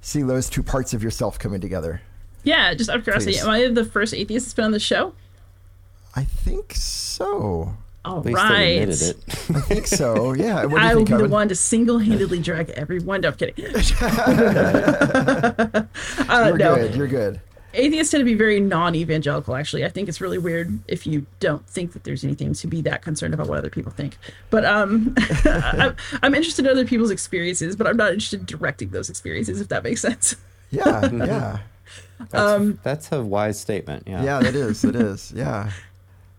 [0.01, 2.03] see those two parts of yourself coming together.
[2.43, 3.43] Yeah, just out of curiosity, Please.
[3.43, 5.15] am I the first atheist that's been on the show?
[6.15, 7.75] I think so.
[8.05, 8.89] All right.
[8.89, 10.35] I think so.
[10.35, 10.59] Yeah.
[10.77, 13.23] I will be the one to single-handedly drag everyone.
[13.23, 13.65] No, I'm kidding.
[14.01, 15.87] uh,
[16.49, 16.77] You're no.
[16.77, 16.95] good.
[16.95, 17.41] You're good.
[17.73, 19.57] Atheists tend to be very non-evangelical.
[19.57, 22.81] Actually, I think it's really weird if you don't think that there's anything to be
[22.83, 24.17] that concerned about what other people think.
[24.51, 28.91] But um, I'm, I'm interested in other people's experiences, but I'm not interested in directing
[28.91, 29.61] those experiences.
[29.61, 30.37] If that makes sense.
[30.71, 31.11] Yeah.
[31.11, 31.59] Yeah.
[32.19, 34.05] That's, um, that's a wise statement.
[34.07, 34.23] Yeah.
[34.23, 34.85] Yeah, that is.
[34.85, 35.33] It is.
[35.35, 35.71] Yeah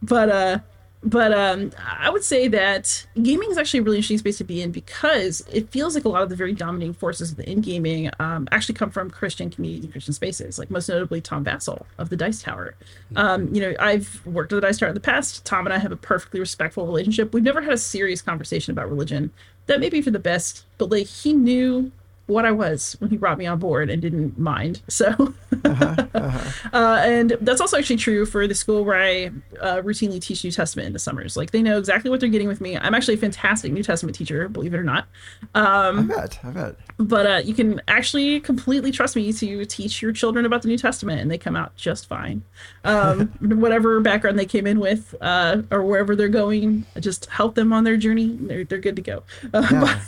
[0.01, 0.59] but uh
[1.06, 4.64] but um, I would say that gaming is actually a really interesting space to be
[4.64, 7.62] in because it feels like a lot of the very dominating forces of the in
[7.62, 11.86] gaming um, actually come from Christian communities and Christian spaces, like most notably Tom Vasel
[11.99, 12.74] of the Dice Tower.
[13.16, 15.45] Um, you know, I've worked at the Dice Tower in the past.
[15.45, 17.34] Tom and I have a perfectly respectful relationship.
[17.34, 19.32] We've never had a serious conversation about religion.
[19.68, 21.91] That may be for the best, but like he knew
[22.28, 24.82] what I was when he brought me on board and didn't mind.
[24.95, 25.34] So,
[25.65, 26.51] uh-huh, uh-huh.
[26.73, 29.26] Uh, and that's also actually true for the school where I
[29.59, 31.36] uh, routinely teach New Testament in the summers.
[31.36, 32.78] Like they know exactly what they're getting with me.
[32.78, 35.07] I'm actually a fantastic New Testament teacher, believe it or not.
[35.53, 36.76] Um, I bet, I bet.
[36.98, 40.78] But uh, you can actually completely trust me to teach your children about the New
[40.78, 42.41] Testament, and they come out just fine.
[42.86, 47.74] Um, whatever background they came in with, uh, or wherever they're going, just help them
[47.74, 48.38] on their journey.
[48.39, 49.24] They're they're good to go.
[49.54, 50.00] Uh, yeah.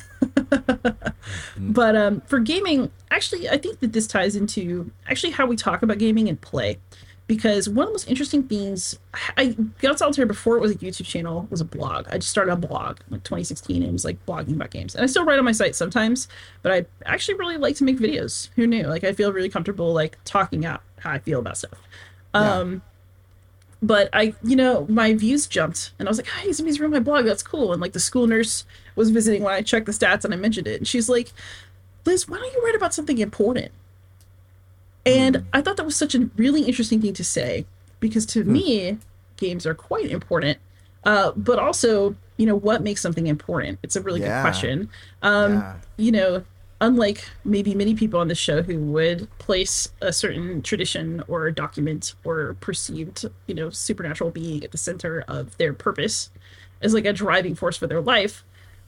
[1.58, 5.84] but um, for gaming, actually, I think that this ties into actually how we talk
[5.84, 6.80] about gaming and play.
[7.28, 8.98] Because one of the most interesting things,
[9.36, 9.48] I
[9.80, 12.08] got Solitaire before it was a YouTube channel, was a blog.
[12.10, 14.96] I just started a blog in like 2016 and it was like blogging about games.
[14.96, 16.30] And I still write on my site sometimes,
[16.62, 18.48] but I actually really like to make videos.
[18.56, 18.84] Who knew?
[18.84, 21.78] Like, I feel really comfortable like talking out how I feel about stuff.
[22.34, 22.60] Yeah.
[22.60, 22.82] Um,
[23.82, 27.00] but I, you know, my views jumped, and I was like, "Hey, somebody's read my
[27.00, 27.26] blog.
[27.26, 28.66] That's cool." And like the school nurse
[28.96, 31.32] was visiting when I checked the stats, and I mentioned it, and she's like,
[32.06, 33.72] "Liz, why don't you write about something important?"
[35.08, 35.46] And.
[35.54, 37.66] I thought that was such a really interesting thing to say
[38.00, 38.48] because to mm.
[38.48, 38.98] me,
[39.38, 40.58] games are quite important.
[41.04, 43.80] Uh, but also, you know, what makes something important?
[43.84, 44.38] It's a really yeah.
[44.38, 44.90] good question.
[45.22, 45.76] Um, yeah.
[45.98, 46.44] You know,
[46.82, 52.14] unlike maybe many people on the show who would place a certain tradition or document
[52.24, 56.30] or perceived, you know, supernatural being at the center of their purpose
[56.82, 58.44] as like a driving force for their life,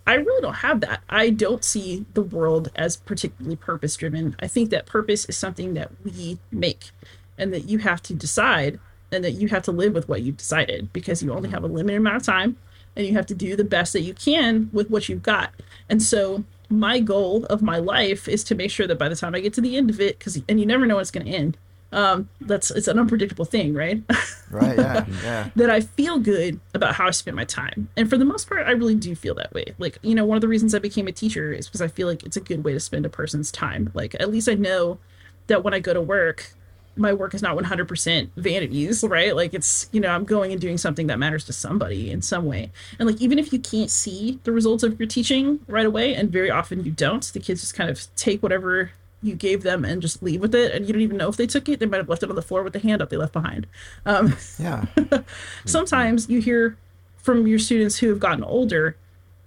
[0.09, 1.03] I really don't have that.
[1.07, 4.35] I don't see the world as particularly purpose driven.
[4.39, 6.89] I think that purpose is something that we make
[7.37, 8.79] and that you have to decide
[9.11, 11.53] and that you have to live with what you've decided because you only mm-hmm.
[11.53, 12.57] have a limited amount of time
[12.95, 15.53] and you have to do the best that you can with what you've got.
[15.89, 19.35] And so my goal of my life is to make sure that by the time
[19.35, 21.27] I get to the end of it, because and you never know when it's going
[21.27, 21.55] to end.
[21.91, 24.03] Um, that's it's an unpredictable thing, right?
[24.51, 24.79] Right.
[24.79, 25.05] Yeah.
[25.23, 25.49] Yeah.
[25.57, 28.65] that I feel good about how I spend my time, and for the most part,
[28.65, 29.75] I really do feel that way.
[29.77, 32.07] Like you know, one of the reasons I became a teacher is because I feel
[32.07, 33.91] like it's a good way to spend a person's time.
[33.93, 34.97] Like at least I know
[35.45, 36.51] that when I go to work,
[36.95, 39.35] my work is not 100% vanities, right?
[39.35, 42.45] Like it's, you know, I'm going and doing something that matters to somebody in some
[42.45, 42.71] way.
[42.99, 46.31] And like, even if you can't see the results of your teaching right away, and
[46.31, 50.01] very often you don't, the kids just kind of take whatever you gave them and
[50.01, 50.73] just leave with it.
[50.73, 51.79] And you don't even know if they took it.
[51.79, 53.67] They might have left it on the floor with the hand up they left behind.
[54.05, 54.85] Um, yeah.
[55.65, 56.77] sometimes you hear
[57.17, 58.95] from your students who have gotten older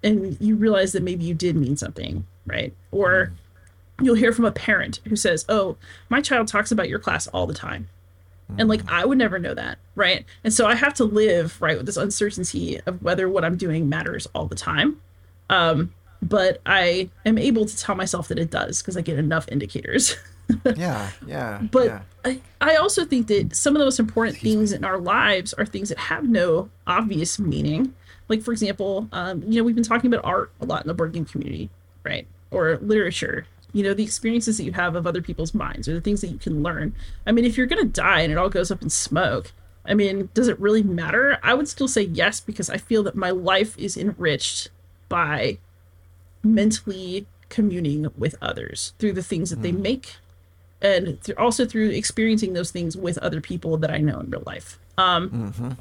[0.03, 2.75] and you realize that maybe you did mean something, right?
[2.91, 3.37] Or, mm
[4.01, 5.77] you'll hear from a parent who says, "Oh,
[6.09, 7.89] my child talks about your class all the time."
[8.59, 10.27] And like I would never know that, right?
[10.45, 13.89] And so I have to live right with this uncertainty of whether what I'm doing
[13.89, 15.01] matters all the time.
[15.49, 19.47] Um, but I am able to tell myself that it does because I get enough
[19.51, 20.17] indicators.
[20.77, 21.61] yeah, yeah.
[21.71, 22.01] But yeah.
[22.25, 25.67] I, I also think that some of the most important things in our lives are
[25.67, 27.95] things that have no obvious meaning.
[28.29, 30.95] Like for example, um, you know, we've been talking about art a lot in the
[30.95, 31.71] board game community,
[32.05, 32.27] right?
[32.51, 36.01] Or literature you know the experiences that you have of other people's minds or the
[36.01, 36.95] things that you can learn
[37.27, 39.51] i mean if you're going to die and it all goes up in smoke
[39.87, 43.15] i mean does it really matter i would still say yes because i feel that
[43.15, 44.69] my life is enriched
[45.09, 45.57] by
[46.43, 49.63] mentally communing with others through the things that mm.
[49.63, 50.17] they make
[50.81, 54.43] and th- also through experiencing those things with other people that i know in real
[54.47, 55.73] life um, mm-hmm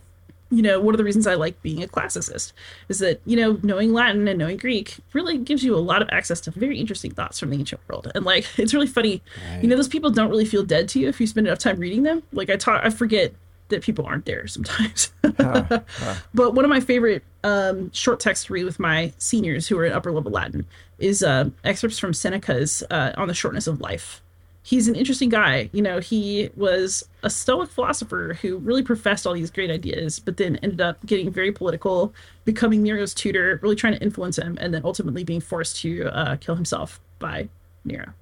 [0.52, 2.52] you know, one of the reasons I like being a classicist
[2.90, 6.10] is that, you know, knowing Latin and knowing Greek really gives you a lot of
[6.12, 8.12] access to very interesting thoughts from the ancient world.
[8.14, 9.22] And like, it's really funny.
[9.50, 9.64] Right.
[9.64, 11.80] You know, those people don't really feel dead to you if you spend enough time
[11.80, 12.24] reading them.
[12.34, 13.34] Like, I talk, I forget
[13.72, 15.12] that people aren't there sometimes.
[15.38, 16.16] huh, huh.
[16.34, 19.86] But one of my favorite um, short texts to read with my seniors who are
[19.86, 20.66] in upper level Latin
[21.00, 24.22] is uh, excerpts from Seneca's uh, On the Shortness of Life
[24.64, 25.70] he's an interesting guy.
[25.74, 30.38] You know, he was a Stoic philosopher who really professed all these great ideas, but
[30.38, 32.14] then ended up getting very political,
[32.46, 36.36] becoming Nero's tutor, really trying to influence him, and then ultimately being forced to uh,
[36.38, 37.50] kill himself by
[37.86, 38.14] Nero.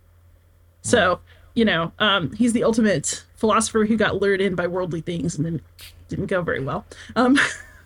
[0.82, 1.20] So,
[1.56, 5.46] you know, um, he's the ultimate philosopher who got lured in by worldly things and
[5.46, 5.62] then
[6.10, 6.86] didn't go very well.
[7.16, 7.40] Um,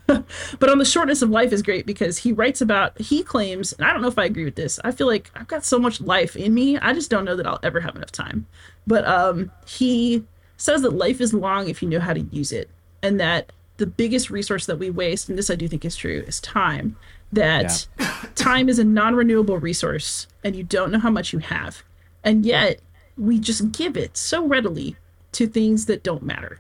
[0.08, 3.86] but on the shortness of life is great because he writes about he claims and
[3.86, 6.01] i don't know if i agree with this i feel like i've got so much
[6.01, 8.45] life in me i just don't know that i'll ever have enough time
[8.86, 10.22] but um he
[10.58, 12.70] says that life is long if you know how to use it
[13.01, 16.22] and that the biggest resource that we waste and this i do think is true
[16.28, 16.97] is time
[17.32, 18.26] that yeah.
[18.36, 21.82] time is a non-renewable resource and you don't know how much you have
[22.26, 22.82] and yet
[23.18, 24.97] we just give it so readily
[25.34, 26.59] to things that don't matter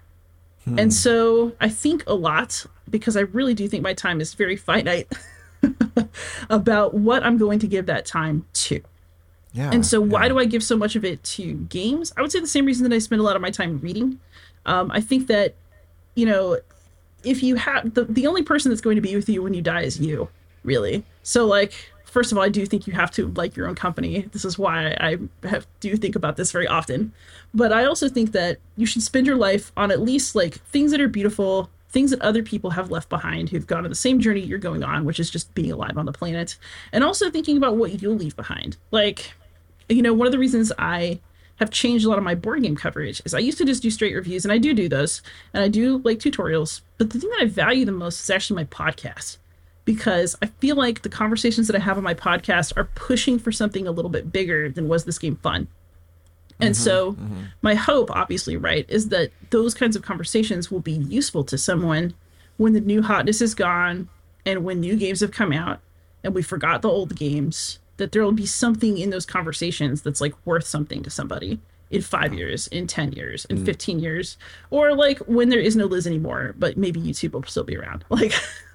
[0.65, 0.79] Hmm.
[0.79, 4.55] And so I think a lot because I really do think my time is very
[4.55, 5.11] finite
[6.49, 8.81] about what I'm going to give that time to.
[9.53, 9.69] Yeah.
[9.71, 10.29] And so why yeah.
[10.29, 12.11] do I give so much of it to games?
[12.17, 14.19] I would say the same reason that I spend a lot of my time reading.
[14.65, 15.55] Um, I think that,
[16.15, 16.59] you know,
[17.23, 19.61] if you have the, the only person that's going to be with you when you
[19.61, 20.29] die is you,
[20.63, 21.03] really.
[21.23, 21.73] So like
[22.13, 24.21] first of all, I do think you have to like your own company.
[24.31, 27.11] This is why I have, do think about this very often.
[27.55, 30.91] But I also think that you should spend your life on at least like things
[30.91, 34.19] that are beautiful, things that other people have left behind who've gone on the same
[34.19, 36.55] journey you're going on, which is just being alive on the planet,
[36.91, 38.77] and also thinking about what you'll leave behind.
[38.91, 39.33] Like,
[39.89, 41.19] you know, one of the reasons I
[41.55, 43.89] have changed a lot of my board game coverage is I used to just do
[43.89, 46.81] straight reviews, and I do do those, and I do like tutorials.
[46.99, 49.37] But the thing that I value the most is actually my podcast
[49.85, 53.51] because I feel like the conversations that I have on my podcast are pushing for
[53.51, 55.67] something a little bit bigger than was this game fun.
[56.59, 57.41] And mm-hmm, so, mm-hmm.
[57.61, 62.13] my hope, obviously, right, is that those kinds of conversations will be useful to someone
[62.57, 64.07] when the new hotness is gone
[64.45, 65.79] and when new games have come out
[66.23, 70.21] and we forgot the old games, that there will be something in those conversations that's
[70.21, 71.59] like worth something to somebody
[71.91, 73.65] in five years, in 10 years, in mm.
[73.65, 74.37] 15 years,
[74.71, 78.03] or like when there is no Liz anymore, but maybe YouTube will still be around.
[78.13, 78.33] Like,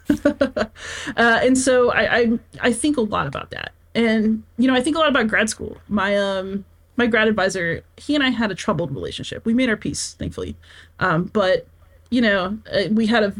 [0.24, 0.68] uh,
[1.16, 4.96] and so I, I I think a lot about that, and you know I think
[4.96, 5.76] a lot about grad school.
[5.88, 6.64] My um
[6.96, 9.44] my grad advisor, he and I had a troubled relationship.
[9.44, 10.56] We made our peace, thankfully,
[11.00, 11.66] um, but
[12.10, 13.34] you know uh, we had a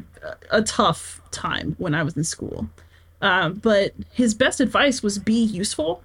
[0.51, 2.69] a tough time when I was in school.
[3.21, 6.03] Um, but his best advice was be useful.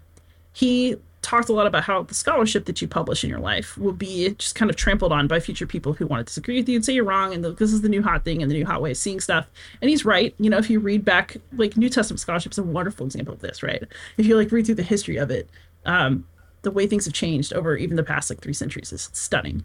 [0.53, 3.94] He talked a lot about how the scholarship that you publish in your life will
[3.94, 6.76] be just kind of trampled on by future people who want to disagree with you
[6.76, 8.66] and say you're wrong and the, this is the new hot thing and the new
[8.66, 9.48] hot way of seeing stuff.
[9.82, 10.36] And he's right.
[10.38, 13.40] You know, if you read back, like New Testament scholarship is a wonderful example of
[13.40, 13.84] this, right?
[14.18, 15.50] If you like read through the history of it,
[15.86, 16.28] um,
[16.62, 19.64] the way things have changed over even the past like three centuries is stunning.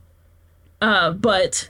[0.81, 1.69] Uh, but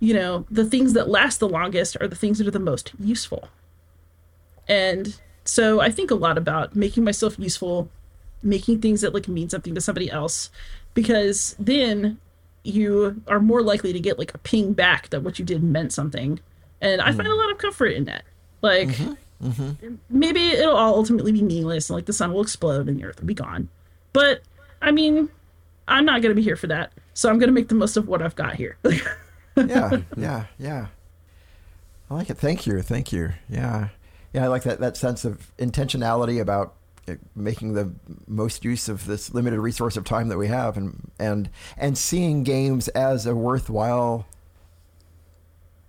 [0.00, 2.92] you know, the things that last the longest are the things that are the most
[2.98, 3.48] useful.
[4.68, 7.90] And so I think a lot about making myself useful
[8.44, 10.50] making things that like mean something to somebody else
[10.94, 12.18] because then
[12.62, 15.92] you are more likely to get like a ping back that what you did meant
[15.92, 16.40] something.
[16.80, 17.16] And i mm.
[17.16, 18.24] find a lot of comfort in that.
[18.62, 19.48] Like mm-hmm.
[19.48, 19.94] Mm-hmm.
[20.08, 23.20] maybe it'll all ultimately be meaningless and like the sun will explode and the earth
[23.20, 23.68] will be gone.
[24.12, 24.42] But
[24.80, 25.28] i mean
[25.86, 26.92] i'm not going to be here for that.
[27.12, 28.78] So i'm going to make the most of what i've got here.
[29.56, 30.86] Yeah yeah yeah.
[32.10, 32.38] I like it.
[32.38, 33.32] Thank you thank you.
[33.48, 33.88] Yeah.
[34.32, 36.74] Yeah i like that that sense of intentionality about
[37.34, 37.92] making the
[38.26, 42.42] most use of this limited resource of time that we have and and and seeing
[42.42, 44.26] games as a worthwhile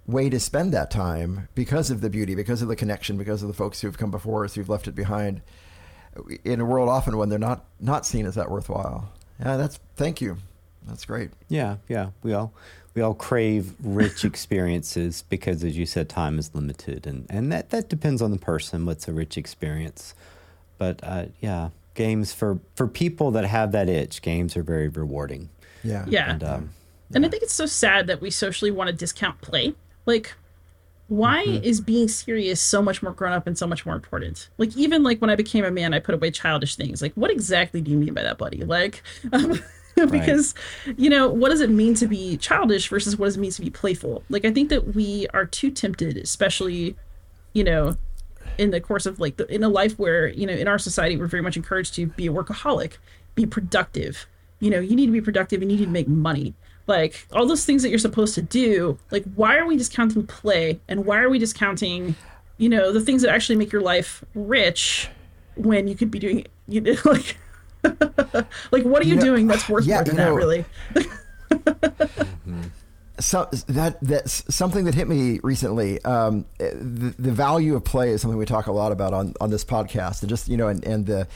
[0.08, 3.48] way to spend that time because of the beauty because of the connection because of
[3.48, 5.42] the folks who've come before us who've left it behind
[6.44, 9.12] in a world often when they're not not seen as that worthwhile.
[9.40, 10.38] Yeah that's thank you.
[10.88, 11.32] That's great.
[11.48, 12.10] Yeah yeah.
[12.24, 12.54] We all
[12.94, 17.08] we all crave rich experiences because as you said time is limited.
[17.08, 20.14] And and that that depends on the person what's a rich experience
[20.78, 25.50] but uh, yeah, games for for people that have that itch, games are very rewarding.
[25.84, 26.32] Yeah, yeah.
[26.32, 26.70] And, um,
[27.10, 27.16] yeah.
[27.18, 29.76] and I think it's so sad that we socially want to discount play.
[30.06, 30.34] Like,
[31.08, 31.64] why mm-hmm.
[31.64, 34.50] is being serious so much more grown up and so much more important?
[34.58, 37.02] Like, even like when I became a man, I put away childish things.
[37.02, 38.64] Like, what exactly do you mean by that, buddy?
[38.64, 39.02] Like.
[39.32, 39.60] Um,
[40.12, 40.54] because
[40.86, 41.00] right.
[41.00, 43.62] you know what does it mean to be childish versus what does it mean to
[43.62, 46.98] be playful like i think that we are too tempted especially
[47.54, 47.96] you know
[48.58, 51.18] in the course of like the, in a life where you know in our society
[51.18, 52.94] we're very much encouraged to be a workaholic
[53.36, 54.26] be productive.
[54.60, 56.54] You know you need to be productive and you need to make money.
[56.88, 60.80] Like all those things that you're supposed to do like why are we discounting play?
[60.88, 62.16] And why are we discounting
[62.58, 65.10] you know the things that actually make your life rich
[65.56, 67.38] when you could be doing you know like
[68.72, 70.66] like what are you, you know, doing that's worth yeah, more than that really?
[71.56, 72.64] Mm-hmm
[73.20, 76.04] so that that's something that hit me recently.
[76.04, 79.50] Um, the, the value of play is something we talk a lot about on, on
[79.50, 81.28] this podcast, and just you know, and, and the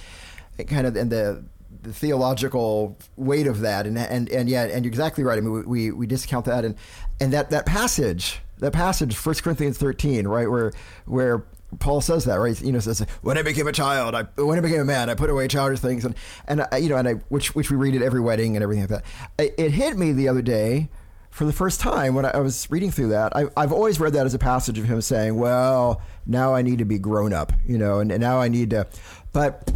[0.68, 1.44] kind of and the
[1.82, 5.38] the theological weight of that, and and and yeah, and you're exactly right.
[5.38, 6.76] I mean, we we discount that, and
[7.20, 10.74] and that that passage, that passage, First Corinthians 13, right, where
[11.06, 11.46] where
[11.80, 12.60] Paul says that, right?
[12.62, 15.16] You know, says when I became a child, I when I became a man, I
[15.16, 16.16] put away childish things, and
[16.48, 18.84] and I, you know, and I which which we read at every wedding and everything
[18.84, 19.04] like that.
[19.38, 20.90] It, it hit me the other day
[21.30, 23.36] for the first time when I was reading through that.
[23.36, 26.80] I, have always read that as a passage of him saying, "Well, now I need
[26.80, 28.88] to be grown up," you know, and, and now I need to.
[29.32, 29.72] But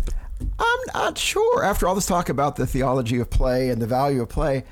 [0.60, 1.64] I'm not sure.
[1.64, 4.64] After all this talk about the theology of play and the value of play,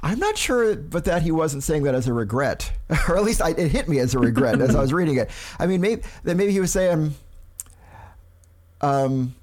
[0.00, 2.70] I'm not sure, but that he wasn't saying that as a regret,
[3.08, 5.30] or at least I, it hit me as a regret as I was reading it.
[5.58, 7.14] I mean, maybe that maybe he was saying,
[8.80, 9.34] um,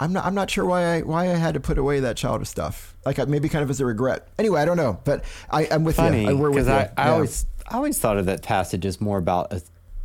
[0.00, 2.48] I'm not I'm not sure why I why I had to put away that childish
[2.48, 4.26] stuff like maybe kind of as a regret.
[4.38, 6.36] Anyway, I don't know, but I, am with Funny, you.
[6.36, 7.12] Because I, I, I yeah.
[7.12, 9.62] always I always thought of that passage as more about a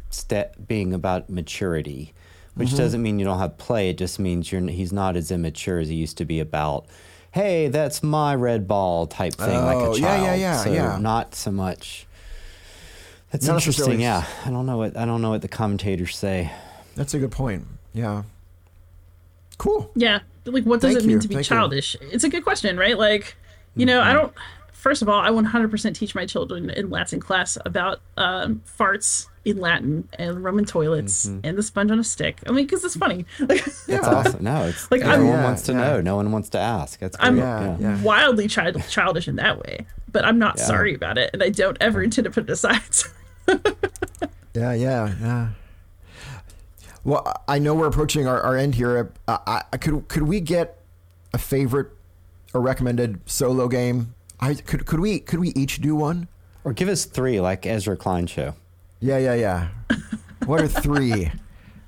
[0.09, 2.13] step being about maturity,
[2.55, 2.77] which mm-hmm.
[2.77, 3.89] doesn't mean you don't have play.
[3.89, 6.85] It just means you're he's not as immature as he used to be about.
[7.31, 9.99] Hey, that's my red ball type thing, oh, like a child.
[9.99, 10.97] Yeah, yeah, yeah, so yeah.
[10.99, 12.05] Not so much.
[13.31, 13.99] That's not interesting.
[13.99, 16.51] Yeah, I don't know what I don't know what the commentators say.
[16.95, 17.65] That's a good point.
[17.93, 18.23] Yeah.
[19.57, 19.91] Cool.
[19.95, 20.19] Yeah.
[20.45, 21.21] Like, what does Thank it mean you.
[21.21, 21.95] to be Thank childish?
[21.99, 22.09] You.
[22.11, 22.97] It's a good question, right?
[22.97, 23.35] Like,
[23.75, 24.09] you know, mm-hmm.
[24.09, 24.33] I don't.
[24.71, 29.59] First of all, I 100% teach my children in Latin class about um, farts in
[29.59, 31.39] Latin and Roman toilets mm-hmm.
[31.43, 32.39] and the sponge on a stick.
[32.45, 33.25] I mean, because it's funny.
[33.39, 33.99] That's yeah.
[34.03, 34.43] awesome.
[34.43, 35.79] No, it's like everyone wants to yeah.
[35.79, 36.01] know.
[36.01, 36.99] No one wants to ask.
[36.99, 37.27] That's great.
[37.27, 41.41] I'm yeah, wildly child- childish in that way, but I'm not sorry about it, and
[41.41, 42.81] I don't ever intend to put it aside.
[44.53, 45.49] yeah, yeah, yeah.
[47.05, 49.13] Well, I know we're approaching our, our end here.
[49.27, 50.79] Uh, I, could could we get
[51.33, 51.89] a favorite
[52.53, 54.15] or recommended solo game?
[54.39, 56.27] I could could we could we each do one?
[56.63, 58.55] Or give us three, like Ezra Klein show.
[58.99, 59.67] Yeah, yeah, yeah.
[60.47, 61.31] what are three?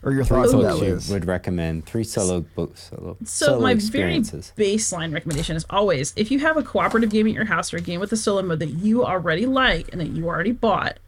[0.03, 0.78] Or your thoughts on that?
[0.78, 2.91] You would recommend three solo books.
[2.91, 7.26] Solo, so solo my very baseline recommendation is always if you have a cooperative game
[7.26, 9.99] at your house or a game with a solo mode that you already like and
[9.99, 10.99] that you already bought,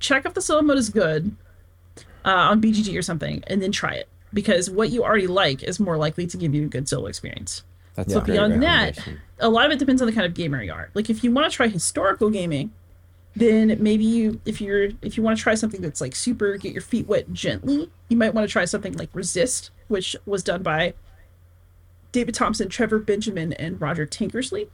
[0.00, 1.34] check if the solo mode is good
[2.24, 5.78] uh, on BGG or something, and then try it because what you already like is
[5.78, 7.62] more likely to give you a good solo experience.
[7.94, 8.98] That's so beyond that,
[9.38, 10.90] a lot of it depends on the kind of gamer you are.
[10.94, 12.72] Like if you want to try historical gaming,
[13.36, 16.72] then maybe you if you're if you want to try something that's like super get
[16.72, 20.62] your feet wet gently, you might want to try something like Resist, which was done
[20.62, 20.94] by
[22.10, 24.68] David Thompson, Trevor Benjamin, and Roger Tankersley.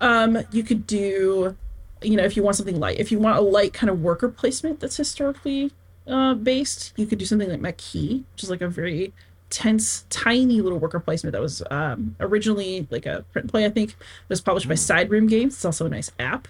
[0.00, 1.56] Um, you could do,
[2.02, 4.28] you know, if you want something light, if you want a light kind of worker
[4.28, 5.72] placement that's historically
[6.06, 9.12] uh, based, you could do something like Maquis, which is like a very
[9.50, 13.90] tense, tiny little worker placement that was um, originally like a print play, I think.
[13.90, 13.96] It
[14.28, 14.78] was published by hmm.
[14.78, 15.54] Side Room Games.
[15.54, 16.48] It's also a nice app.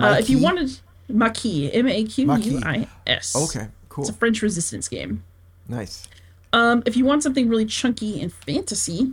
[0.00, 3.36] Uh, if you wanted Maquis, M A Q U I S.
[3.36, 4.02] Okay, cool.
[4.02, 5.22] It's a French resistance game.
[5.68, 6.08] Nice.
[6.54, 9.12] Um, if you want something really chunky and fantasy,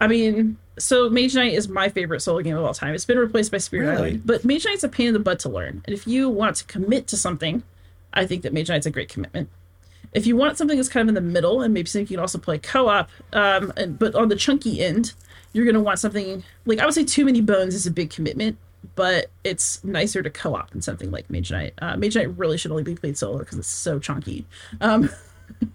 [0.00, 2.94] I mean, so Mage Knight is my favorite solo game of all time.
[2.94, 3.96] It's been replaced by Spirit really?
[3.96, 5.82] Island, but Mage Knight's a pain in the butt to learn.
[5.84, 7.62] And if you want to commit to something,
[8.14, 9.50] I think that Mage Knight's a great commitment.
[10.12, 12.20] If you want something that's kind of in the middle, and maybe something you can
[12.20, 15.12] also play co-op, um, and, but on the chunky end,
[15.52, 18.56] you're gonna want something like I would say Too Many Bones is a big commitment,
[18.94, 21.74] but it's nicer to co-op than something like Mage Knight.
[21.78, 24.46] Uh, Mage Knight really should only be played solo because it's so chunky.
[24.80, 25.10] Um,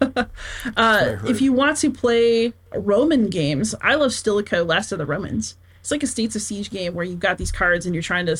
[0.00, 5.56] uh, if you want to play Roman games, I love Stilicho Last of the Romans.
[5.80, 8.26] It's like a States of Siege game where you've got these cards and you're trying
[8.26, 8.36] to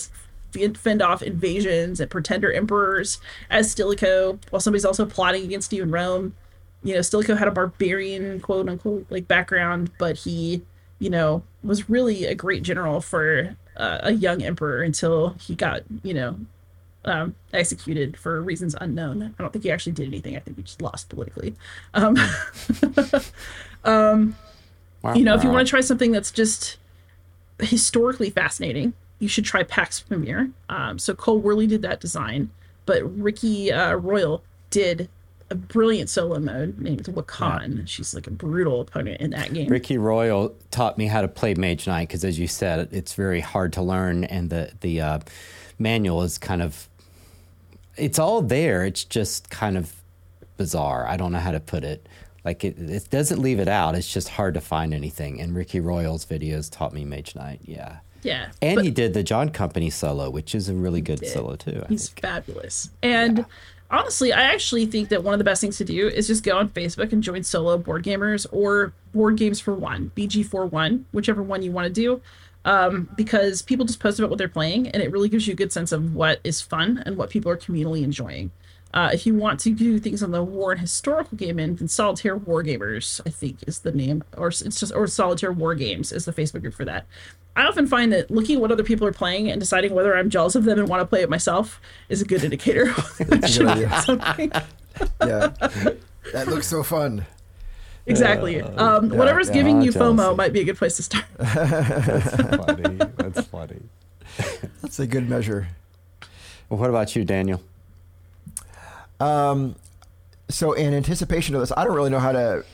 [0.76, 3.20] fend off invasions and pretender emperors
[3.50, 6.34] as Stilicho, while somebody's also plotting against you in Rome.
[6.82, 10.62] You know, Stilicho had a barbarian quote unquote like background, but he,
[10.98, 15.82] you know, was really a great general for uh, a young emperor until he got,
[16.02, 16.36] you know,
[17.04, 19.22] um, executed for reasons unknown.
[19.22, 20.36] I don't think he actually did anything.
[20.36, 21.54] I think he just lost politically.
[21.94, 22.16] Um,
[23.84, 24.36] um,
[25.02, 25.38] wow, you know, wow.
[25.38, 26.76] if you want to try something that's just
[27.58, 30.50] historically fascinating, you should try Pax Pamir.
[30.68, 32.50] Um, so Cole Wehrle did that design,
[32.86, 35.08] but Ricky uh, Royal did
[35.50, 37.78] a brilliant solo mode named Wakhan.
[37.78, 37.84] Yeah.
[37.84, 39.68] She's like a brutal opponent in that game.
[39.68, 43.40] Ricky Royal taught me how to play Mage Knight because, as you said, it's very
[43.40, 45.18] hard to learn, and the the uh,
[45.78, 46.88] manual is kind of
[47.96, 48.84] it's all there.
[48.84, 49.94] It's just kind of
[50.56, 51.06] bizarre.
[51.06, 52.08] I don't know how to put it.
[52.44, 53.94] Like it, it doesn't leave it out.
[53.94, 55.40] It's just hard to find anything.
[55.40, 57.60] And Ricky Royal's videos taught me Mage Knight.
[57.64, 57.98] Yeah.
[58.22, 58.50] Yeah.
[58.60, 61.82] And but, he did the John Company solo, which is a really good solo too.
[61.84, 62.20] I He's think.
[62.20, 62.90] fabulous.
[63.02, 63.44] And yeah.
[63.90, 66.58] honestly, I actually think that one of the best things to do is just go
[66.58, 71.06] on Facebook and join solo board gamers or board games for one, BG for one,
[71.12, 72.20] whichever one you want to do.
[72.66, 75.56] Um, because people just post about what they're playing and it really gives you a
[75.56, 78.50] good sense of what is fun and what people are communally enjoying.
[78.92, 81.86] Uh, if you want to do things on the war and historical game end, then
[81.86, 86.10] Solitaire War Gamers, I think, is the name, or it's just or Solitaire War Games
[86.10, 87.06] is the Facebook group for that.
[87.54, 90.30] I often find that looking at what other people are playing and deciding whether I'm
[90.30, 92.86] jealous of them and want to play it myself is a good indicator.
[95.20, 95.52] yeah,
[96.32, 97.26] that looks so fun.
[98.06, 98.60] Exactly.
[98.60, 100.16] Uh, um, yeah, whatever's yeah, giving you jealousy.
[100.18, 101.24] FOMO might be a good place to start.
[101.38, 102.98] That's funny.
[103.16, 103.82] That's funny.
[104.80, 105.68] That's a good measure.
[106.68, 107.62] Well, what about you, Daniel?
[109.20, 109.76] Um,
[110.48, 112.64] so in anticipation of this, I don't really know how to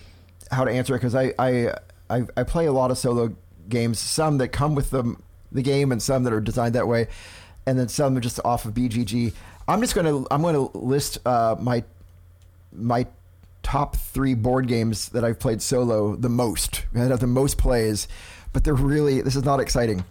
[0.51, 1.75] how to answer it because I, I
[2.09, 3.35] I I play a lot of solo
[3.69, 5.17] games, some that come with the
[5.53, 7.09] the game and some that are designed that way,
[7.67, 9.33] and then some are just off of BGG.
[9.69, 11.85] I'm just gonna I'm gonna list uh, my
[12.73, 13.07] my
[13.63, 18.07] top three board games that I've played solo the most that have the most plays,
[18.53, 20.05] but they're really this is not exciting.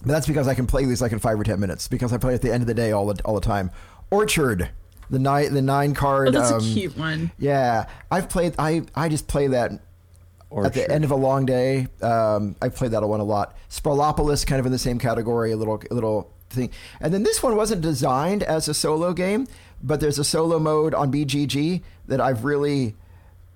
[0.00, 2.18] But that's because I can play these like in five or ten minutes because I
[2.18, 3.70] play at the end of the day all the all the time.
[4.10, 4.70] Orchard,
[5.10, 6.28] the nine the nine card.
[6.28, 7.30] Oh, that's um, a cute one.
[7.38, 8.54] Yeah, I've played.
[8.58, 9.80] I I just play that
[10.52, 10.66] Orchard.
[10.66, 13.56] At the end of a long day, um, I played that one a lot.
[13.70, 16.70] Sprawlopolis, kind of in the same category, a little, a little thing.
[17.00, 19.46] And then this one wasn't designed as a solo game,
[19.82, 22.94] but there's a solo mode on BGG that I've really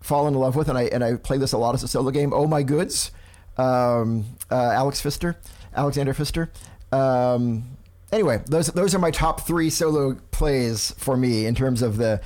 [0.01, 2.11] fallen in love with, and I and I play this a lot as a solo
[2.11, 2.33] game.
[2.33, 3.11] Oh my goods,
[3.59, 5.37] um, uh, Alex Pfister,
[5.75, 6.51] Alexander Pfister.
[6.93, 7.76] Um,
[8.13, 12.21] anyway, those those are my top three solo plays for me in terms of the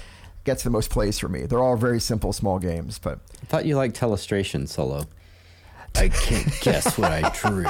[0.44, 1.42] gets the most plays for me.
[1.42, 2.98] They're all very simple, small games.
[2.98, 5.06] But I thought you liked Telestration solo.
[5.94, 7.64] I can't guess what I drew.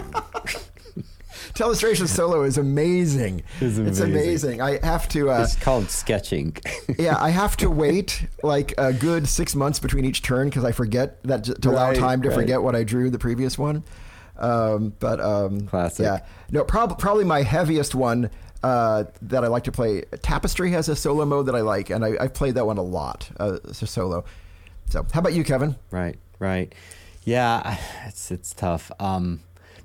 [1.55, 3.43] Telestration solo is amazing.
[3.61, 3.87] It's amazing.
[3.87, 4.63] It's amazing.
[4.63, 5.31] I have to.
[5.31, 6.57] Uh, it's called sketching.
[6.99, 10.73] yeah, I have to wait like a good six months between each turn because I
[10.73, 12.35] forget that to allow time to right.
[12.35, 13.83] forget what I drew the previous one.
[14.41, 16.05] Um, but um, classic.
[16.05, 16.21] Yeah,
[16.51, 18.31] no, prob- probably my heaviest one
[18.63, 20.03] uh, that I like to play.
[20.23, 22.83] Tapestry has a solo mode that I like, and I, have played that one a
[22.83, 24.25] lot uh, as a solo.
[24.89, 25.77] So, how about you, Kevin?
[25.91, 26.75] Right, right.
[27.25, 28.91] Yeah, it's it's tough.
[28.99, 29.41] Um,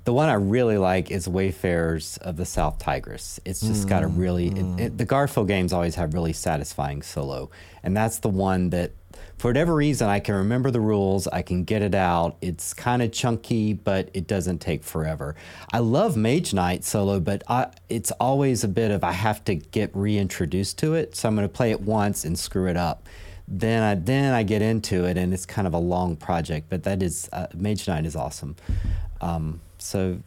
[0.06, 3.40] the one I really like is Wayfarers of the South Tigris.
[3.44, 4.78] It's just mm, got a really mm.
[4.78, 7.50] it, it, the Garphill games always have really satisfying solo,
[7.82, 8.92] and that's the one that
[9.36, 12.36] for whatever reason I can remember the rules, I can get it out.
[12.40, 15.34] It's kind of chunky, but it doesn't take forever.
[15.72, 19.56] I love Mage Knight solo, but I, it's always a bit of I have to
[19.56, 23.08] get reintroduced to it, so I'm going to play it once and screw it up
[23.48, 26.66] then I then I get into it, and it's kind of a long project.
[26.68, 28.56] But that is uh, Mage Knight is awesome.
[29.20, 30.18] Um, so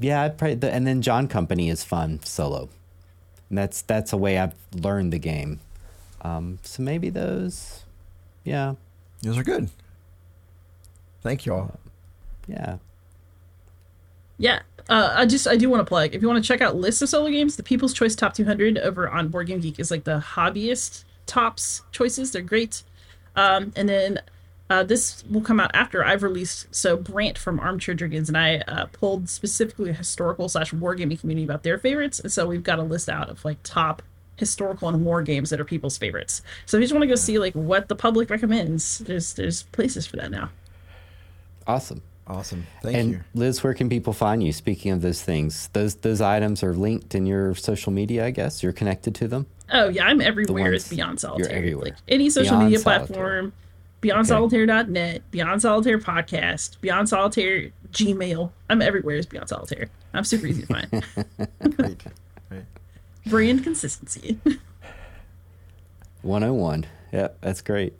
[0.00, 2.68] yeah, I'd probably the, and then John Company is fun solo.
[3.48, 5.60] And that's that's a way I've learned the game.
[6.22, 7.84] Um, so maybe those,
[8.44, 8.74] yeah,
[9.22, 9.70] those are good.
[11.22, 11.72] Thank you all.
[11.74, 11.90] Uh,
[12.46, 12.76] yeah.
[14.40, 16.14] Yeah, uh, I just I do want to plug.
[16.14, 18.78] If you want to check out lists of solo games, the People's Choice Top 200
[18.78, 22.30] over on Board Game Geek is like the hobbyist tops choices.
[22.30, 22.82] They're great.
[23.34, 24.20] Um, and then
[24.70, 26.74] uh, this will come out after I've released.
[26.74, 31.44] So Brant from Armchair Dragoons and I uh, pulled specifically a historical slash wargaming community
[31.44, 34.02] about their favorites, and so we've got a list out of like top
[34.36, 36.42] historical and war games that are people's favorites.
[36.66, 39.64] So if you just want to go see like what the public recommends, there's there's
[39.64, 40.50] places for that now.
[41.66, 42.02] Awesome.
[42.26, 42.66] Awesome.
[42.82, 43.20] Thank and you.
[43.32, 44.52] Liz, where can people find you?
[44.52, 48.62] Speaking of those things, those those items are linked in your social media, I guess.
[48.62, 49.46] You're connected to them.
[49.72, 50.74] Oh yeah, I'm everywhere.
[50.74, 51.48] It's Beyond Solitaire.
[51.48, 51.84] You're everywhere.
[51.86, 53.06] Like any social Beyond media Solitaire.
[53.06, 53.52] platform
[54.02, 55.24] BeyondSolitaire.net, okay.
[55.30, 58.50] Beyond Solitaire podcast, Beyond Solitaire Gmail.
[58.70, 59.88] I'm everywhere as Beyond Solitaire.
[60.14, 60.90] I'm super easy to find.
[61.76, 62.04] Great.
[62.48, 62.64] Great.
[63.26, 64.38] Brand consistency.
[66.22, 66.86] 101.
[67.12, 67.94] Yep, that's great.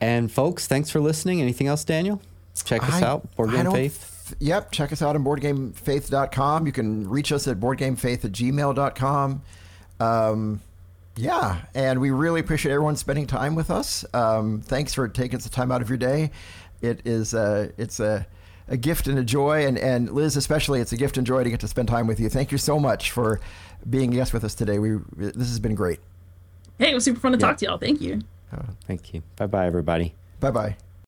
[0.00, 1.40] And folks, thanks for listening.
[1.40, 2.20] Anything else, Daniel?
[2.64, 4.34] Check us I, out, Board Game Faith.
[4.40, 6.66] Yep, check us out on boardgamefaith.com.
[6.66, 9.42] You can reach us at boardgamefaith at gmail.com.
[10.00, 10.60] Um,
[11.18, 14.04] yeah, and we really appreciate everyone spending time with us.
[14.14, 16.30] Um, thanks for taking some time out of your day.
[16.80, 18.26] It is uh, it's a,
[18.68, 21.50] a gift and a joy, and, and Liz especially, it's a gift and joy to
[21.50, 22.28] get to spend time with you.
[22.28, 23.40] Thank you so much for
[23.88, 24.78] being a guest with us today.
[24.78, 25.98] We this has been great.
[26.78, 27.46] Hey, it was super fun to yeah.
[27.46, 27.78] talk to y'all.
[27.78, 28.20] Thank you.
[28.52, 29.22] Oh, thank you.
[29.36, 30.14] Bye bye, everybody.
[30.38, 30.87] Bye bye.